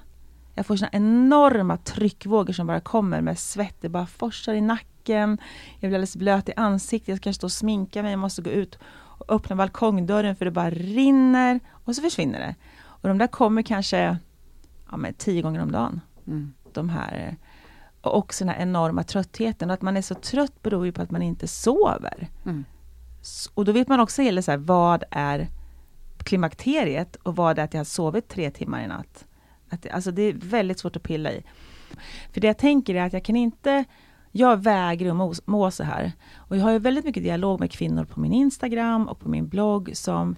Jag 0.54 0.66
får 0.66 0.76
såna 0.76 0.90
enorma 0.92 1.76
tryckvågor 1.76 2.52
som 2.52 2.66
bara 2.66 2.80
kommer 2.80 3.20
med 3.20 3.38
svett, 3.38 3.76
det 3.80 3.88
bara 3.88 4.06
forsar 4.06 4.54
i 4.54 4.60
nacken. 4.60 5.38
Jag 5.72 5.80
blir 5.80 5.88
alldeles 5.88 6.16
blöt 6.16 6.48
i 6.48 6.52
ansiktet, 6.56 7.08
jag 7.08 7.18
ska 7.18 7.32
stå 7.32 7.46
och 7.46 7.52
sminka 7.52 8.02
mig, 8.02 8.10
jag 8.10 8.18
måste 8.18 8.42
gå 8.42 8.50
ut 8.50 8.78
och 9.18 9.34
öppna 9.34 9.56
balkongdörren 9.56 10.36
för 10.36 10.44
det 10.44 10.50
bara 10.50 10.70
rinner 10.70 11.60
och 11.70 11.96
så 11.96 12.02
försvinner 12.02 12.38
det. 12.38 12.54
Och 12.78 13.08
de 13.08 13.18
där 13.18 13.26
kommer 13.26 13.62
kanske 13.62 14.18
ja, 14.90 14.96
men 14.96 15.14
tio 15.14 15.42
gånger 15.42 15.62
om 15.62 15.72
dagen. 15.72 16.00
Mm. 16.26 16.52
De 16.72 16.88
här 16.88 17.36
och 18.00 18.16
också 18.18 18.44
den 18.44 18.54
här 18.54 18.62
enorma 18.62 19.02
tröttheten. 19.02 19.70
Och 19.70 19.74
att 19.74 19.82
man 19.82 19.96
är 19.96 20.02
så 20.02 20.14
trött 20.14 20.62
beror 20.62 20.86
ju 20.86 20.92
på 20.92 21.02
att 21.02 21.10
man 21.10 21.22
inte 21.22 21.48
sover. 21.48 22.28
Mm. 22.44 22.64
Och 23.54 23.64
då 23.64 23.72
vet 23.72 23.88
man 23.88 24.00
också 24.00 24.22
heller 24.22 24.42
så 24.42 24.50
här, 24.50 24.58
vad 24.58 25.04
är 25.10 25.48
klimakteriet 26.18 27.16
och 27.16 27.36
vad 27.36 27.58
är 27.58 27.64
att 27.64 27.74
jag 27.74 27.80
har 27.80 27.84
sovit 27.84 28.28
tre 28.28 28.50
timmar 28.50 28.84
i 28.84 28.86
natt. 28.86 29.24
Att, 29.70 29.82
det- 29.82 29.90
alltså 29.90 30.10
det 30.10 30.22
är 30.22 30.32
väldigt 30.32 30.78
svårt 30.78 30.96
att 30.96 31.02
pilla 31.02 31.32
i. 31.32 31.42
För 32.32 32.40
det 32.40 32.46
jag 32.46 32.58
tänker 32.58 32.94
är 32.94 33.06
att 33.06 33.12
jag 33.12 33.24
kan 33.24 33.36
inte, 33.36 33.84
jag 34.32 34.56
vägrar 34.62 35.10
att 35.10 35.16
må, 35.16 35.34
må 35.44 35.70
så 35.70 35.84
här. 35.84 36.12
Och 36.36 36.56
jag 36.56 36.62
har 36.62 36.70
ju 36.70 36.78
väldigt 36.78 37.04
mycket 37.04 37.22
dialog 37.22 37.60
med 37.60 37.70
kvinnor 37.72 38.04
på 38.04 38.20
min 38.20 38.32
Instagram 38.32 39.08
och 39.08 39.20
på 39.20 39.28
min 39.28 39.48
blogg 39.48 39.90
som 39.96 40.36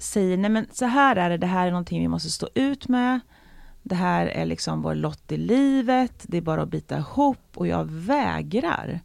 säger, 0.00 0.36
nej 0.36 0.50
men 0.50 0.66
så 0.72 0.84
här 0.84 1.16
är 1.16 1.30
det, 1.30 1.36
det 1.36 1.46
här 1.46 1.66
är 1.66 1.70
någonting 1.70 2.00
vi 2.00 2.08
måste 2.08 2.30
stå 2.30 2.48
ut 2.54 2.88
med. 2.88 3.20
Det 3.82 3.94
här 3.94 4.26
är 4.26 4.46
liksom 4.46 4.82
vår 4.82 4.94
lott 4.94 5.32
i 5.32 5.36
livet, 5.36 6.24
det 6.28 6.36
är 6.36 6.42
bara 6.42 6.62
att 6.62 6.68
bita 6.68 6.98
ihop 6.98 7.46
och 7.54 7.66
jag 7.66 7.84
vägrar. 7.90 9.00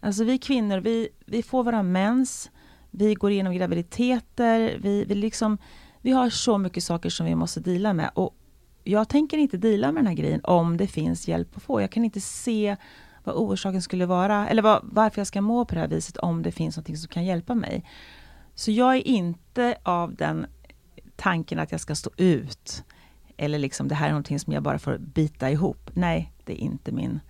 Alltså 0.00 0.24
vi 0.24 0.38
kvinnor, 0.38 0.78
vi, 0.78 1.08
vi 1.26 1.42
får 1.42 1.64
våra 1.64 1.82
mens, 1.82 2.50
vi 2.90 3.14
går 3.14 3.30
igenom 3.30 3.54
graviditeter, 3.54 4.78
vi, 4.82 5.04
vi, 5.04 5.14
liksom, 5.14 5.58
vi 6.00 6.10
har 6.10 6.30
så 6.30 6.58
mycket 6.58 6.84
saker 6.84 7.10
som 7.10 7.26
vi 7.26 7.34
måste 7.34 7.60
dela 7.60 7.92
med. 7.92 8.10
Och 8.14 8.36
jag 8.84 9.08
tänker 9.08 9.38
inte 9.38 9.56
dela 9.56 9.92
med 9.92 10.02
den 10.02 10.06
här 10.06 10.14
grejen 10.14 10.40
om 10.44 10.76
det 10.76 10.86
finns 10.86 11.28
hjälp 11.28 11.56
att 11.56 11.62
få. 11.62 11.80
Jag 11.80 11.90
kan 11.90 12.04
inte 12.04 12.20
se 12.20 12.76
vad 13.24 13.34
orsaken 13.34 13.82
skulle 13.82 14.06
vara, 14.06 14.48
eller 14.48 14.62
vad, 14.62 14.80
varför 14.82 15.20
jag 15.20 15.26
ska 15.26 15.40
må 15.40 15.64
på 15.64 15.74
det 15.74 15.80
här 15.80 15.88
viset 15.88 16.16
om 16.16 16.42
det 16.42 16.52
finns 16.52 16.76
något 16.76 16.98
som 16.98 17.08
kan 17.08 17.24
hjälpa 17.24 17.54
mig. 17.54 17.84
Så 18.54 18.70
jag 18.70 18.96
är 18.96 19.06
inte 19.08 19.76
av 19.82 20.14
den 20.14 20.46
tanken 21.16 21.58
att 21.58 21.72
jag 21.72 21.80
ska 21.80 21.94
stå 21.94 22.10
ut. 22.16 22.84
Eller 23.36 23.58
liksom 23.58 23.88
det 23.88 23.94
här 23.94 24.06
är 24.06 24.10
någonting 24.10 24.40
som 24.40 24.52
jag 24.52 24.62
bara 24.62 24.78
får 24.78 24.98
bita 24.98 25.50
ihop. 25.50 25.90
Nej, 25.94 26.32
det 26.44 26.52
är 26.52 26.56
inte 26.56 26.92
min 26.92 27.20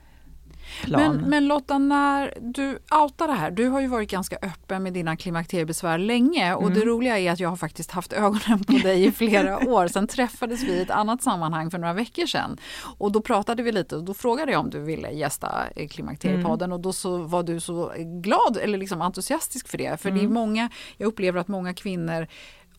plan. 0.82 1.16
Men, 1.16 1.30
men 1.30 1.46
Lotta, 1.48 1.78
när 1.78 2.34
du 2.40 2.78
outar 3.02 3.26
det 3.26 3.32
här, 3.34 3.50
du 3.50 3.68
har 3.68 3.80
ju 3.80 3.86
varit 3.86 4.10
ganska 4.10 4.36
öppen 4.42 4.82
med 4.82 4.92
dina 4.92 5.16
klimakteriebesvär 5.16 5.98
länge 5.98 6.54
och 6.54 6.62
Mm. 6.62 6.74
det 6.74 6.84
roliga 6.86 7.18
är 7.18 7.32
att 7.32 7.40
jag 7.40 7.48
har 7.48 7.56
faktiskt 7.56 7.90
haft 7.90 8.12
ögonen 8.12 8.64
på 8.64 8.72
dig 8.72 9.04
i 9.04 9.12
flera 9.12 9.58
år. 9.68 9.88
Sen 9.88 10.06
träffades 10.06 10.62
vi 10.62 10.72
i 10.72 10.82
ett 10.82 10.90
annat 10.90 11.22
sammanhang 11.22 11.70
för 11.70 11.78
några 11.78 11.94
veckor 11.94 12.26
sedan 12.26 12.56
och 12.98 13.12
då 13.12 13.20
pratade 13.20 13.62
vi 13.62 13.72
lite 13.72 13.96
och 13.96 14.04
då 14.04 14.14
frågade 14.14 14.52
jag 14.52 14.60
om 14.60 14.70
du 14.70 14.80
ville 14.80 15.10
gästa 15.10 15.62
eh, 15.76 15.88
Klimakteriepodden 15.88 16.64
Mm. 16.64 16.72
och 16.72 16.80
då 16.80 16.92
så 16.92 17.18
var 17.18 17.42
du 17.42 17.60
så 17.60 17.92
glad 18.22 18.56
eller 18.62 18.78
liksom 18.78 19.02
entusiastisk 19.02 19.68
för 19.68 19.78
det. 19.78 20.00
För 20.00 20.10
det 20.10 20.16
är 20.18 20.20
Mm. 20.20 20.34
många, 20.34 20.70
jag 20.96 21.06
upplever 21.06 21.40
att 21.40 21.48
många 21.48 21.74
kvinnor 21.74 22.26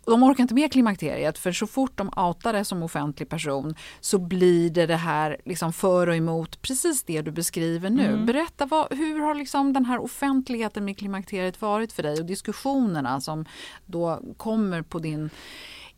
de 0.06 0.24
orkar 0.24 0.42
inte 0.42 0.54
med 0.54 0.72
klimakteriet 0.72 1.38
för 1.38 1.52
så 1.52 1.68
fort 1.68 1.98
de 1.98 2.10
outar 2.16 2.54
det 2.54 2.66
som 2.66 2.84
offentlig 2.84 3.30
person 3.30 3.76
så 4.00 4.20
blir 4.20 4.70
det 4.70 4.86
det 4.86 4.96
här 4.96 5.38
liksom 5.46 5.74
för 5.74 6.08
och 6.08 6.16
emot 6.16 6.62
precis 6.62 7.04
det 7.04 7.22
du 7.22 7.32
beskriver 7.32 7.90
nu. 7.90 8.08
Mm. 8.08 8.26
Berätta, 8.26 8.66
vad, 8.66 8.94
hur 8.94 9.20
har 9.20 9.36
liksom 9.36 9.74
den 9.74 9.86
här 9.86 10.04
offentligheten 10.04 10.86
med 10.86 10.98
klimakteriet 10.98 11.62
varit 11.62 11.94
för 11.94 12.04
dig 12.04 12.20
och 12.20 12.26
diskussionerna 12.26 13.22
som 13.22 13.46
då 13.86 14.22
kommer 14.38 14.82
på 14.82 15.00
din, 15.00 15.30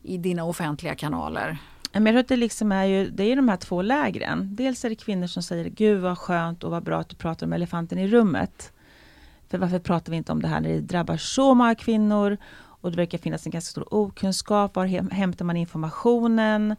i 0.04 0.18
dina 0.18 0.44
offentliga 0.44 0.96
kanaler? 0.96 1.58
Men 1.94 2.06
jag 2.06 2.14
tror 2.14 2.20
att 2.20 2.28
det 2.28 2.36
liksom 2.36 2.72
är 2.72 2.86
ju, 2.86 3.10
det 3.10 3.24
är 3.24 3.36
de 3.36 3.50
här 3.50 3.58
två 3.58 3.82
lägren. 3.82 4.56
Dels 4.56 4.86
är 4.86 4.90
det 4.90 4.96
kvinnor 4.96 5.28
som 5.28 5.44
säger, 5.44 5.70
gud 5.70 6.02
vad 6.02 6.18
skönt 6.18 6.64
och 6.64 6.72
vad 6.72 6.84
bra 6.84 7.00
att 7.00 7.10
du 7.10 7.16
pratar 7.16 7.46
om 7.46 7.54
elefanten 7.54 8.00
i 8.00 8.08
rummet. 8.08 8.74
För 9.50 9.58
varför 9.58 9.80
pratar 9.80 10.12
vi 10.12 10.18
inte 10.18 10.32
om 10.32 10.42
det 10.42 10.48
här 10.48 10.62
när 10.62 10.70
det 10.70 10.82
drabbar 10.82 11.18
så 11.18 11.54
många 11.54 11.76
kvinnor? 11.76 12.38
Och 12.82 12.92
det 12.92 12.98
verkar 12.98 13.18
finnas 13.18 13.46
en 13.46 13.52
ganska 13.52 13.72
stor 13.72 13.94
okunskap. 13.94 14.76
Var 14.76 14.86
hämtar 15.14 15.46
man 15.46 15.58
informationen? 15.58 16.76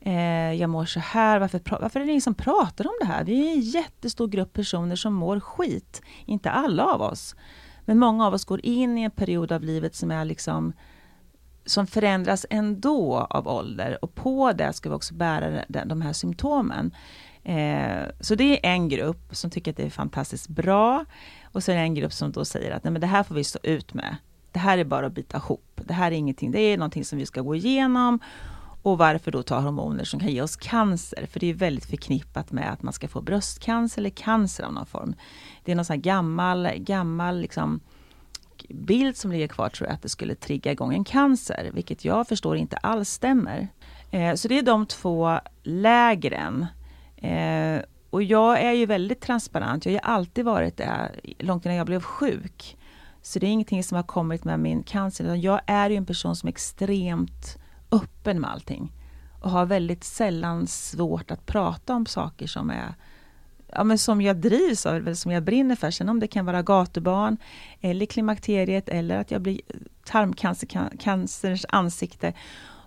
Eh, 0.00 0.52
jag 0.52 0.70
mår 0.70 0.84
så 0.84 1.00
här. 1.00 1.38
Varför, 1.38 1.60
varför 1.80 2.00
är 2.00 2.04
det 2.04 2.10
ingen 2.10 2.20
som 2.20 2.34
pratar 2.34 2.86
om 2.86 2.94
det 3.00 3.06
här? 3.06 3.24
Vi 3.24 3.48
är 3.48 3.52
en 3.52 3.60
jättestor 3.60 4.28
grupp 4.28 4.52
personer 4.52 4.96
som 4.96 5.14
mår 5.14 5.40
skit. 5.40 6.02
Inte 6.26 6.50
alla 6.50 6.84
av 6.84 7.02
oss. 7.02 7.36
Men 7.84 7.98
många 7.98 8.26
av 8.26 8.34
oss 8.34 8.44
går 8.44 8.66
in 8.66 8.98
i 8.98 9.02
en 9.02 9.10
period 9.10 9.52
av 9.52 9.62
livet 9.62 9.94
som 9.94 10.10
är 10.10 10.24
liksom 10.24 10.72
som 11.64 11.86
förändras 11.86 12.46
ändå 12.50 13.18
av 13.30 13.48
ålder 13.48 14.04
och 14.04 14.14
på 14.14 14.52
det 14.52 14.72
ska 14.72 14.88
vi 14.88 14.94
också 14.94 15.14
bära 15.14 15.64
den, 15.68 15.88
de 15.88 16.00
här 16.00 16.12
symptomen. 16.12 16.94
Eh, 17.42 18.02
så 18.20 18.34
det 18.34 18.66
är 18.66 18.72
en 18.72 18.88
grupp 18.88 19.36
som 19.36 19.50
tycker 19.50 19.70
att 19.70 19.76
det 19.76 19.82
är 19.82 19.90
fantastiskt 19.90 20.48
bra 20.48 21.04
och 21.44 21.62
så 21.62 21.72
är 21.72 21.76
det 21.76 21.82
en 21.82 21.94
grupp 21.94 22.12
som 22.12 22.32
då 22.32 22.44
säger 22.44 22.70
att 22.70 22.84
nej, 22.84 22.90
men 22.90 23.00
det 23.00 23.06
här 23.06 23.22
får 23.22 23.34
vi 23.34 23.44
stå 23.44 23.58
ut 23.62 23.94
med. 23.94 24.16
Det 24.52 24.58
här 24.58 24.78
är 24.78 24.84
bara 24.84 25.06
att 25.06 25.12
bita 25.12 25.36
ihop. 25.36 25.80
Det 25.84 25.94
här 25.94 26.12
är 26.12 26.16
ingenting, 26.16 26.50
det 26.50 26.60
är 26.60 26.78
någonting 26.78 27.04
som 27.04 27.18
vi 27.18 27.26
ska 27.26 27.40
gå 27.40 27.54
igenom 27.54 28.20
och 28.82 28.98
varför 28.98 29.30
då 29.30 29.42
ta 29.42 29.60
hormoner 29.60 30.04
som 30.04 30.20
kan 30.20 30.28
ge 30.28 30.42
oss 30.42 30.56
cancer? 30.56 31.26
För 31.26 31.40
det 31.40 31.46
är 31.46 31.54
väldigt 31.54 31.84
förknippat 31.86 32.52
med 32.52 32.72
att 32.72 32.82
man 32.82 32.92
ska 32.92 33.08
få 33.08 33.20
bröstcancer 33.20 34.00
eller 34.00 34.10
cancer 34.10 34.64
av 34.64 34.72
någon 34.72 34.86
form. 34.86 35.14
Det 35.64 35.72
är 35.72 35.76
någon 35.76 35.84
sån 35.84 35.94
här 35.94 36.00
gammal, 36.00 36.68
gammal 36.76 37.40
liksom 37.40 37.80
bild 38.68 39.16
som 39.16 39.32
ligger 39.32 39.48
kvar 39.48 39.68
tror 39.68 39.88
jag 39.88 39.94
att 39.94 40.02
det 40.02 40.08
skulle 40.08 40.34
trigga 40.34 40.72
igång 40.72 40.94
en 40.94 41.04
cancer, 41.04 41.70
vilket 41.74 42.04
jag 42.04 42.28
förstår 42.28 42.56
inte 42.56 42.76
alls 42.76 43.08
stämmer. 43.08 43.68
Eh, 44.10 44.34
så 44.34 44.48
det 44.48 44.58
är 44.58 44.62
de 44.62 44.86
två 44.86 45.38
lägren. 45.62 46.66
Eh, 47.16 47.80
och 48.10 48.22
jag 48.22 48.60
är 48.60 48.72
ju 48.72 48.86
väldigt 48.86 49.20
transparent, 49.20 49.84
jag 49.84 49.92
har 49.92 49.94
ju 49.94 50.02
alltid 50.02 50.44
varit 50.44 50.76
det, 50.76 51.10
långt 51.38 51.64
innan 51.64 51.76
jag 51.76 51.86
blev 51.86 52.00
sjuk. 52.00 52.76
Så 53.22 53.38
det 53.38 53.46
är 53.46 53.50
ingenting 53.50 53.84
som 53.84 53.96
har 53.96 54.02
kommit 54.02 54.44
med 54.44 54.60
min 54.60 54.82
cancer, 54.82 55.24
utan 55.24 55.40
jag 55.40 55.60
är 55.66 55.90
ju 55.90 55.96
en 55.96 56.06
person 56.06 56.36
som 56.36 56.46
är 56.46 56.52
extremt 56.52 57.58
öppen 57.90 58.40
med 58.40 58.50
allting. 58.50 58.92
Och 59.40 59.50
har 59.50 59.66
väldigt 59.66 60.04
sällan 60.04 60.66
svårt 60.66 61.30
att 61.30 61.46
prata 61.46 61.94
om 61.94 62.06
saker 62.06 62.46
som 62.46 62.70
är 62.70 62.94
ja, 63.72 63.84
men 63.84 63.98
som 63.98 64.20
jag 64.20 64.36
drivs 64.36 64.86
av, 64.86 64.94
eller 64.94 65.14
som 65.14 65.32
jag 65.32 65.42
brinner 65.42 65.76
för. 65.76 65.90
Sen 65.90 66.08
om 66.08 66.20
det 66.20 66.26
kan 66.26 66.46
vara 66.46 66.62
gatubarn, 66.62 67.36
eller 67.80 68.06
klimakteriet, 68.06 68.88
eller 68.88 69.18
att 69.18 69.30
jag 69.30 69.42
blir 69.42 69.60
tarmcancerns 70.04 71.66
ansikte. 71.68 72.32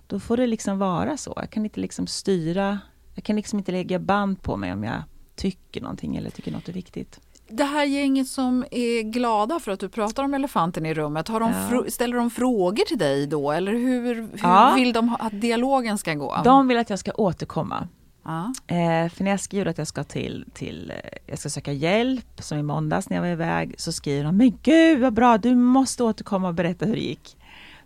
Då 0.08 0.20
får 0.20 0.38
det 0.38 0.48
liksom 0.48 0.78
vara 0.78 1.18
så. 1.18 1.34
Jag 1.36 1.50
kan 1.50 1.66
inte 1.66 1.80
liksom 1.80 2.08
styra, 2.08 2.80
jag 3.14 3.24
kan 3.24 3.36
liksom 3.36 3.60
inte 3.60 3.72
lägga 3.72 4.00
band 4.00 4.42
på 4.42 4.58
mig 4.58 4.74
om 4.74 4.84
jag 4.84 5.04
tycker 5.36 5.82
någonting 5.82 6.16
eller 6.16 6.30
tycker 6.30 6.52
något 6.52 6.70
är 6.70 6.74
viktigt. 6.74 7.20
Det 7.56 7.64
här 7.64 7.86
gänget 7.86 8.28
som 8.28 8.66
är 8.72 9.02
glada 9.02 9.60
för 9.60 9.72
att 9.72 9.80
du 9.80 9.90
pratar 9.90 10.24
om 10.24 10.34
elefanten 10.34 10.86
i 10.86 10.94
rummet, 10.94 11.28
har 11.28 11.40
de 11.40 11.52
Ja. 11.72 11.84
ställer 11.90 12.18
de 12.18 12.30
frågor 12.30 12.84
till 12.88 12.98
dig 12.98 13.28
då 13.28 13.52
eller 13.52 13.72
hur, 13.72 14.16
hur 14.16 14.30
Ja. 14.44 14.74
vill 14.76 14.94
de 14.94 15.16
att 15.20 15.42
dialogen 15.42 15.98
ska 15.98 16.14
gå? 16.14 16.42
De 16.44 16.68
vill 16.68 16.78
att 16.78 16.90
jag 16.90 17.00
ska 17.00 17.12
återkomma. 17.16 17.88
Ja. 18.26 18.54
Eh, 18.68 19.10
för 19.10 19.24
när 19.24 19.32
jag 19.32 19.40
skriver 19.40 19.66
att 19.66 19.78
jag 19.78 19.88
ska 19.88 20.04
till, 20.04 20.46
till, 20.54 20.92
eh, 21.04 21.18
jag 21.28 21.40
ska 21.40 21.50
söka 21.50 21.72
hjälp, 21.72 22.26
som 22.40 22.58
i 22.58 22.64
måndags 22.64 23.10
när 23.10 23.18
jag 23.18 23.22
var 23.24 23.30
iväg, 23.30 23.76
så 23.78 23.92
skriver 23.92 24.24
de, 24.24 24.38
men 24.38 24.58
gud 24.64 25.00
vad 25.02 25.14
bra, 25.14 25.38
du 25.38 25.56
måste 25.56 26.04
återkomma 26.04 26.48
och 26.48 26.54
berätta 26.54 26.86
hur 26.86 26.94
det 26.96 27.02
gick. 27.02 27.38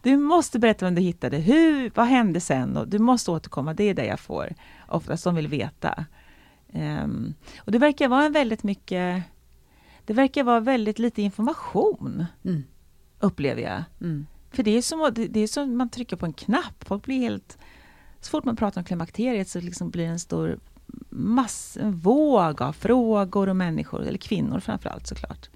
Du 0.02 0.18
måste 0.18 0.60
berätta 0.60 0.86
vem 0.86 0.96
du 0.96 1.02
hittade, 1.02 1.38
hur, 1.38 1.92
vad 1.96 2.06
hände 2.08 2.40
sen? 2.40 2.78
Och 2.78 2.88
du 2.88 3.00
måste 3.00 3.32
återkomma, 3.32 3.74
det 3.74 3.84
är 3.84 3.94
det 3.94 4.06
jag 4.06 4.20
får. 4.20 4.54
Oftast 4.88 5.24
de 5.24 5.36
vill 5.36 5.48
veta. 5.48 6.06
Ehm, 6.74 7.34
och 7.60 7.72
det 7.72 7.78
verkar 7.78 8.08
vara 8.08 8.26
en 8.26 8.32
väldigt 8.34 8.64
mycket, 8.64 9.24
det 10.08 10.14
verkar 10.14 10.44
vara 10.44 10.60
väldigt 10.60 11.00
lite 11.00 11.22
information, 11.22 12.26
Mm. 12.46 12.64
upplever 13.20 13.62
jag. 13.62 13.84
Mm. 14.02 14.26
För 14.52 14.64
det 14.64 14.72
är 14.72 14.82
som 14.82 15.02
att- 15.02 15.16
det 15.16 15.40
är 15.40 15.48
som 15.48 15.78
man 15.78 15.90
trycker 15.90 16.16
på 16.16 16.26
en 16.26 16.34
knapp. 16.34 16.84
Folk 16.88 17.04
blir 17.04 17.20
helt... 17.20 17.58
Så 18.22 18.30
fort 18.30 18.46
man 18.46 18.56
pratar 18.56 18.82
om 18.82 18.86
klimakteriet 18.86 19.50
så 19.50 19.60
liksom 19.62 19.90
blir 19.90 20.04
det 20.04 20.10
en 20.10 20.20
stor 20.20 20.60
mass, 21.10 21.78
en 21.82 21.92
våg 21.96 22.62
av 22.62 22.74
frågor 22.74 23.50
och 23.50 23.56
människor, 23.56 24.02
eller 24.06 24.18
kvinnor 24.18 24.60
framförallt 24.60 25.08
såklart. 25.08 25.50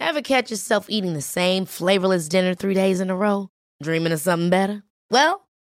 Ever 0.00 0.20
catch 0.22 0.50
yourself 0.50 0.86
eating 0.88 1.14
the 1.14 1.22
same 1.22 1.66
flavorless 1.66 2.28
dinner 2.28 2.54
three 2.54 2.74
days 2.74 3.00
in 3.00 3.10
a 3.10 3.14
row? 3.14 3.48
Dreaming 3.84 4.12
of 4.12 4.20
something 4.20 4.50
better? 4.50 4.82
Well, 5.10 5.45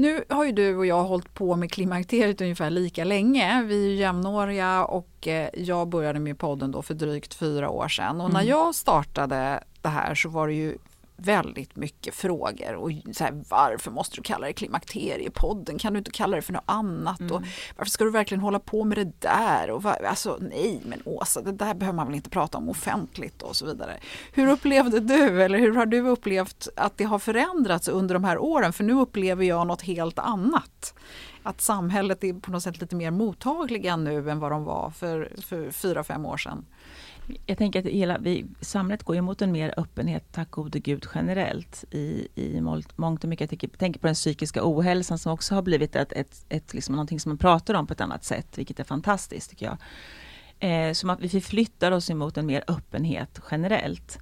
Nu 0.00 0.24
har 0.28 0.44
ju 0.44 0.52
du 0.52 0.76
och 0.76 0.86
jag 0.86 1.04
hållit 1.04 1.34
på 1.34 1.56
med 1.56 1.72
klimakteriet 1.72 2.40
ungefär 2.40 2.70
lika 2.70 3.04
länge. 3.04 3.62
Vi 3.62 3.84
är 3.84 3.88
ju 3.90 3.94
jämnåriga 3.96 4.84
och 4.84 5.28
eh, 5.28 5.48
jag 5.54 5.88
började 5.88 6.20
med 6.20 6.38
podden 6.38 6.70
då 6.70 6.82
för 6.82 6.94
drygt 6.94 7.34
fyra 7.34 7.70
år 7.70 7.88
sedan. 7.88 8.20
Och 8.20 8.30
när 8.32 8.40
Mm. 8.40 8.50
jag 8.50 8.74
startade 8.74 9.64
det 9.82 9.88
här 9.88 10.14
så 10.14 10.28
var 10.28 10.48
det 10.48 10.54
ju 10.54 10.78
väldigt 11.20 11.76
mycket 11.76 12.14
frågor. 12.14 12.74
Och 12.74 12.90
så 13.12 13.24
här, 13.24 13.42
varför 13.48 13.90
måste 13.90 14.16
du 14.16 14.22
kalla 14.22 14.46
det 14.46 14.52
klimakteriepodden? 14.52 15.78
Kan 15.78 15.92
du 15.92 15.98
inte 15.98 16.10
kalla 16.10 16.36
det 16.36 16.42
för 16.42 16.52
något 16.52 16.64
annat? 16.66 17.20
Mm. 17.20 17.32
Och 17.32 17.42
varför 17.76 17.90
ska 17.90 18.04
du 18.04 18.10
verkligen 18.10 18.40
hålla 18.40 18.58
på 18.58 18.84
med 18.84 18.98
det 18.98 19.20
där? 19.20 19.70
Och 19.70 19.82
va, 19.82 19.96
alltså 20.08 20.38
nej 20.40 20.80
men 20.84 21.02
Åsa, 21.04 21.40
det 21.40 21.52
där 21.52 21.74
behöver 21.74 21.96
man 21.96 22.06
väl 22.06 22.16
inte 22.16 22.30
prata 22.30 22.58
om 22.58 22.68
offentligt 22.68 23.42
och 23.42 23.56
så 23.56 23.66
vidare. 23.66 23.98
Hur 24.32 24.50
upplevde 24.50 25.00
du 25.00 25.42
eller 25.42 25.58
hur 25.58 25.74
har 25.74 25.86
du 25.86 26.00
upplevt 26.00 26.68
att 26.76 26.98
det 26.98 27.04
har 27.04 27.18
förändrats 27.18 27.88
under 27.88 28.14
de 28.14 28.24
här 28.24 28.38
åren? 28.38 28.72
För 28.72 28.84
nu 28.84 28.92
upplever 28.92 29.44
jag 29.44 29.66
något 29.66 29.82
helt 29.82 30.18
annat. 30.18 30.94
Att 31.42 31.60
samhället 31.60 32.24
är 32.24 32.32
på 32.32 32.50
något 32.50 32.62
sätt 32.62 32.80
lite 32.80 32.96
mer 32.96 33.10
mottagliga 33.10 33.96
nu 33.96 34.30
än 34.30 34.38
vad 34.38 34.50
de 34.50 34.64
var 34.64 34.90
för, 34.90 35.32
för 35.42 35.70
fyra, 35.70 36.04
fem 36.04 36.26
år 36.26 36.36
sedan. 36.36 36.66
Jag 37.46 37.58
tänker 37.58 37.80
att 37.80 37.86
hela, 37.86 38.18
vi, 38.18 38.46
samhället 38.60 39.02
går 39.02 39.16
ju 39.16 39.22
mot 39.22 39.42
en 39.42 39.52
mer 39.52 39.74
öppenhet, 39.76 40.24
tack 40.32 40.50
gode 40.50 40.78
gud, 40.78 41.06
generellt 41.14 41.84
i, 41.90 42.28
i 42.34 42.60
mångt 42.96 43.24
och 43.24 43.30
mycket. 43.30 43.40
Jag 43.40 43.60
tänker, 43.60 43.78
tänker 43.78 44.00
på 44.00 44.06
den 44.06 44.14
psykiska 44.14 44.60
ohälsan 44.64 45.18
som 45.18 45.32
också 45.32 45.54
har 45.54 45.62
blivit 45.62 45.96
ett, 45.96 46.12
ett, 46.12 46.44
ett, 46.48 46.74
liksom 46.74 46.94
någonting 46.94 47.20
som 47.20 47.30
man 47.30 47.38
pratar 47.38 47.74
om 47.74 47.86
på 47.86 47.92
ett 47.92 48.00
annat 48.00 48.24
sätt, 48.24 48.58
vilket 48.58 48.80
är 48.80 48.84
fantastiskt 48.84 49.50
tycker 49.50 49.66
jag. 49.66 49.76
Eh, 50.60 50.92
som 50.92 51.10
att 51.10 51.20
vi 51.20 51.28
förflyttar 51.28 51.92
oss 51.92 52.10
emot 52.10 52.36
en 52.36 52.46
mer 52.46 52.64
öppenhet 52.68 53.40
generellt. 53.50 54.18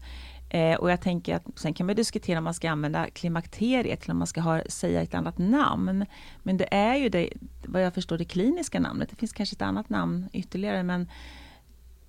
Eh, 0.51 0.75
och 0.75 0.91
jag 0.91 1.01
tänker 1.01 1.35
att 1.35 1.47
sen 1.55 1.75
kan 1.75 1.87
man 1.87 1.97
diskutera 1.97 2.39
om 2.39 2.45
man 2.45 2.55
ska 2.55 2.71
använda 2.71 3.11
klimakteriet 3.11 4.05
eller 4.05 4.13
om 4.13 4.19
man 4.19 4.27
ska 4.27 4.41
ha, 4.41 4.63
säga 4.69 5.03
ett 5.03 5.15
annat 5.15 5.39
namn. 5.39 6.07
Men 6.43 6.57
det 6.57 6.75
är 6.75 6.97
ju 6.97 7.09
det, 7.09 7.33
vad 7.67 7.83
jag 7.83 7.95
förstår, 7.95 8.19
det 8.19 8.25
kliniska 8.25 8.81
namnet. 8.81 9.11
Det 9.11 9.17
finns 9.17 9.33
kanske 9.33 9.55
ett 9.55 9.63
annat 9.63 9.91
namn 9.91 10.29
ytterligare, 10.33 10.83
men 10.83 11.09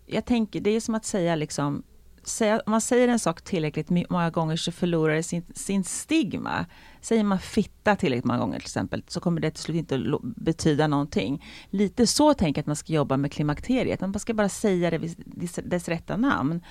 jag 0.10 0.26
tänker, 0.26 0.62
det 0.62 0.70
är 0.70 0.80
som 0.80 0.96
att 0.96 1.06
säga 1.06 1.36
liksom, 1.36 1.84
säga, 2.24 2.62
om 2.66 2.72
man 2.72 2.82
säger 2.82 3.08
en 3.08 3.20
sak 3.20 3.42
tillräckligt 3.42 3.90
många 3.90 4.30
gånger 4.30 4.56
så 4.56 4.72
förlorar 4.72 5.16
det 5.16 5.24
sin, 5.24 5.44
sin 5.54 5.84
stigma. 5.84 6.66
Säger 7.02 7.24
man 7.24 7.40
fitta 7.40 7.96
tillräckligt 7.96 8.26
många 8.26 8.40
gånger 8.40 8.60
till 8.60 8.66
exempel, 8.66 9.04
så 9.08 9.20
kommer 9.20 9.42
det 9.42 9.52
till 9.52 9.64
slut 9.64 9.78
inte 9.78 10.20
betyda 10.22 10.88
någonting. 10.88 11.46
Lite 11.70 12.08
så 12.08 12.34
tänker 12.34 12.60
jag 12.60 12.64
att 12.64 12.68
man 12.68 12.76
ska 12.76 12.94
jobba 12.94 13.18
med 13.18 13.32
klimakteriet, 13.32 14.02
man 14.02 14.20
ska 14.20 14.34
bara 14.34 14.50
säga 14.50 14.92
det 14.92 14.98
vid 14.98 15.16
dess, 15.26 15.60
dess 15.64 15.90
rätta 15.90 16.18
namn. 16.18 16.62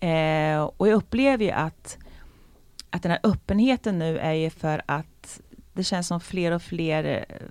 Eh, 0.00 0.62
och 0.76 0.88
jag 0.88 0.96
upplever 0.96 1.44
ju 1.44 1.50
att, 1.50 1.98
att 2.90 3.02
den 3.02 3.10
här 3.12 3.20
öppenheten 3.22 3.98
nu 3.98 4.18
är 4.18 4.32
ju 4.32 4.50
för 4.50 4.82
att 4.86 5.40
det 5.72 5.84
känns 5.84 6.06
som 6.06 6.20
fler 6.20 6.52
och 6.52 6.62
fler 6.62 7.04
eh, 7.04 7.46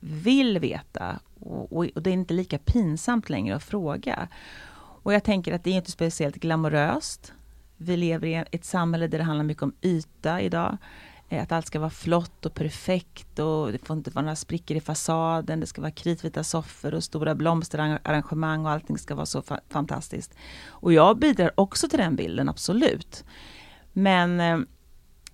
vill 0.00 0.58
veta 0.58 1.20
och, 1.44 1.72
och, 1.72 1.86
och 1.94 2.02
det 2.02 2.10
är 2.10 2.14
inte 2.14 2.34
lika 2.34 2.58
pinsamt 2.58 3.30
längre 3.30 3.56
att 3.56 3.62
fråga. 3.62 4.28
Och 5.02 5.14
jag 5.14 5.24
tänker 5.24 5.54
att 5.54 5.64
det 5.64 5.70
är 5.70 5.74
inte 5.76 5.90
speciellt 5.90 6.36
glamoröst. 6.36 7.32
Vi 7.76 7.96
lever 7.96 8.28
i 8.28 8.44
ett 8.50 8.64
samhälle 8.64 9.06
där 9.06 9.18
det 9.18 9.24
handlar 9.24 9.44
mycket 9.44 9.62
om 9.62 9.74
yta 9.82 10.40
idag. 10.40 10.76
Eh, 11.28 11.42
att 11.42 11.52
allt 11.52 11.66
ska 11.66 11.78
vara 11.78 11.90
flott 11.90 12.46
och 12.46 12.54
perfekt 12.54 13.38
och 13.38 13.72
det 13.72 13.86
får 13.86 13.96
inte 13.96 14.10
vara 14.10 14.22
några 14.22 14.36
sprickor 14.36 14.76
i 14.76 14.80
fasaden. 14.80 15.60
Det 15.60 15.66
ska 15.66 15.80
vara 15.80 15.90
kritvita 15.90 16.44
soffor 16.44 16.94
och 16.94 17.04
stora 17.04 17.34
blomsterarrangemang 17.34 18.66
och 18.66 18.72
allting 18.72 18.98
ska 18.98 19.14
vara 19.14 19.26
så 19.26 19.40
fa- 19.40 19.60
fantastiskt. 19.68 20.34
Och 20.66 20.92
jag 20.92 21.18
bidrar 21.18 21.52
också 21.54 21.88
till 21.88 21.98
den 21.98 22.16
bilden, 22.16 22.48
absolut. 22.48 23.24
Men 23.92 24.40
eh, 24.40 24.58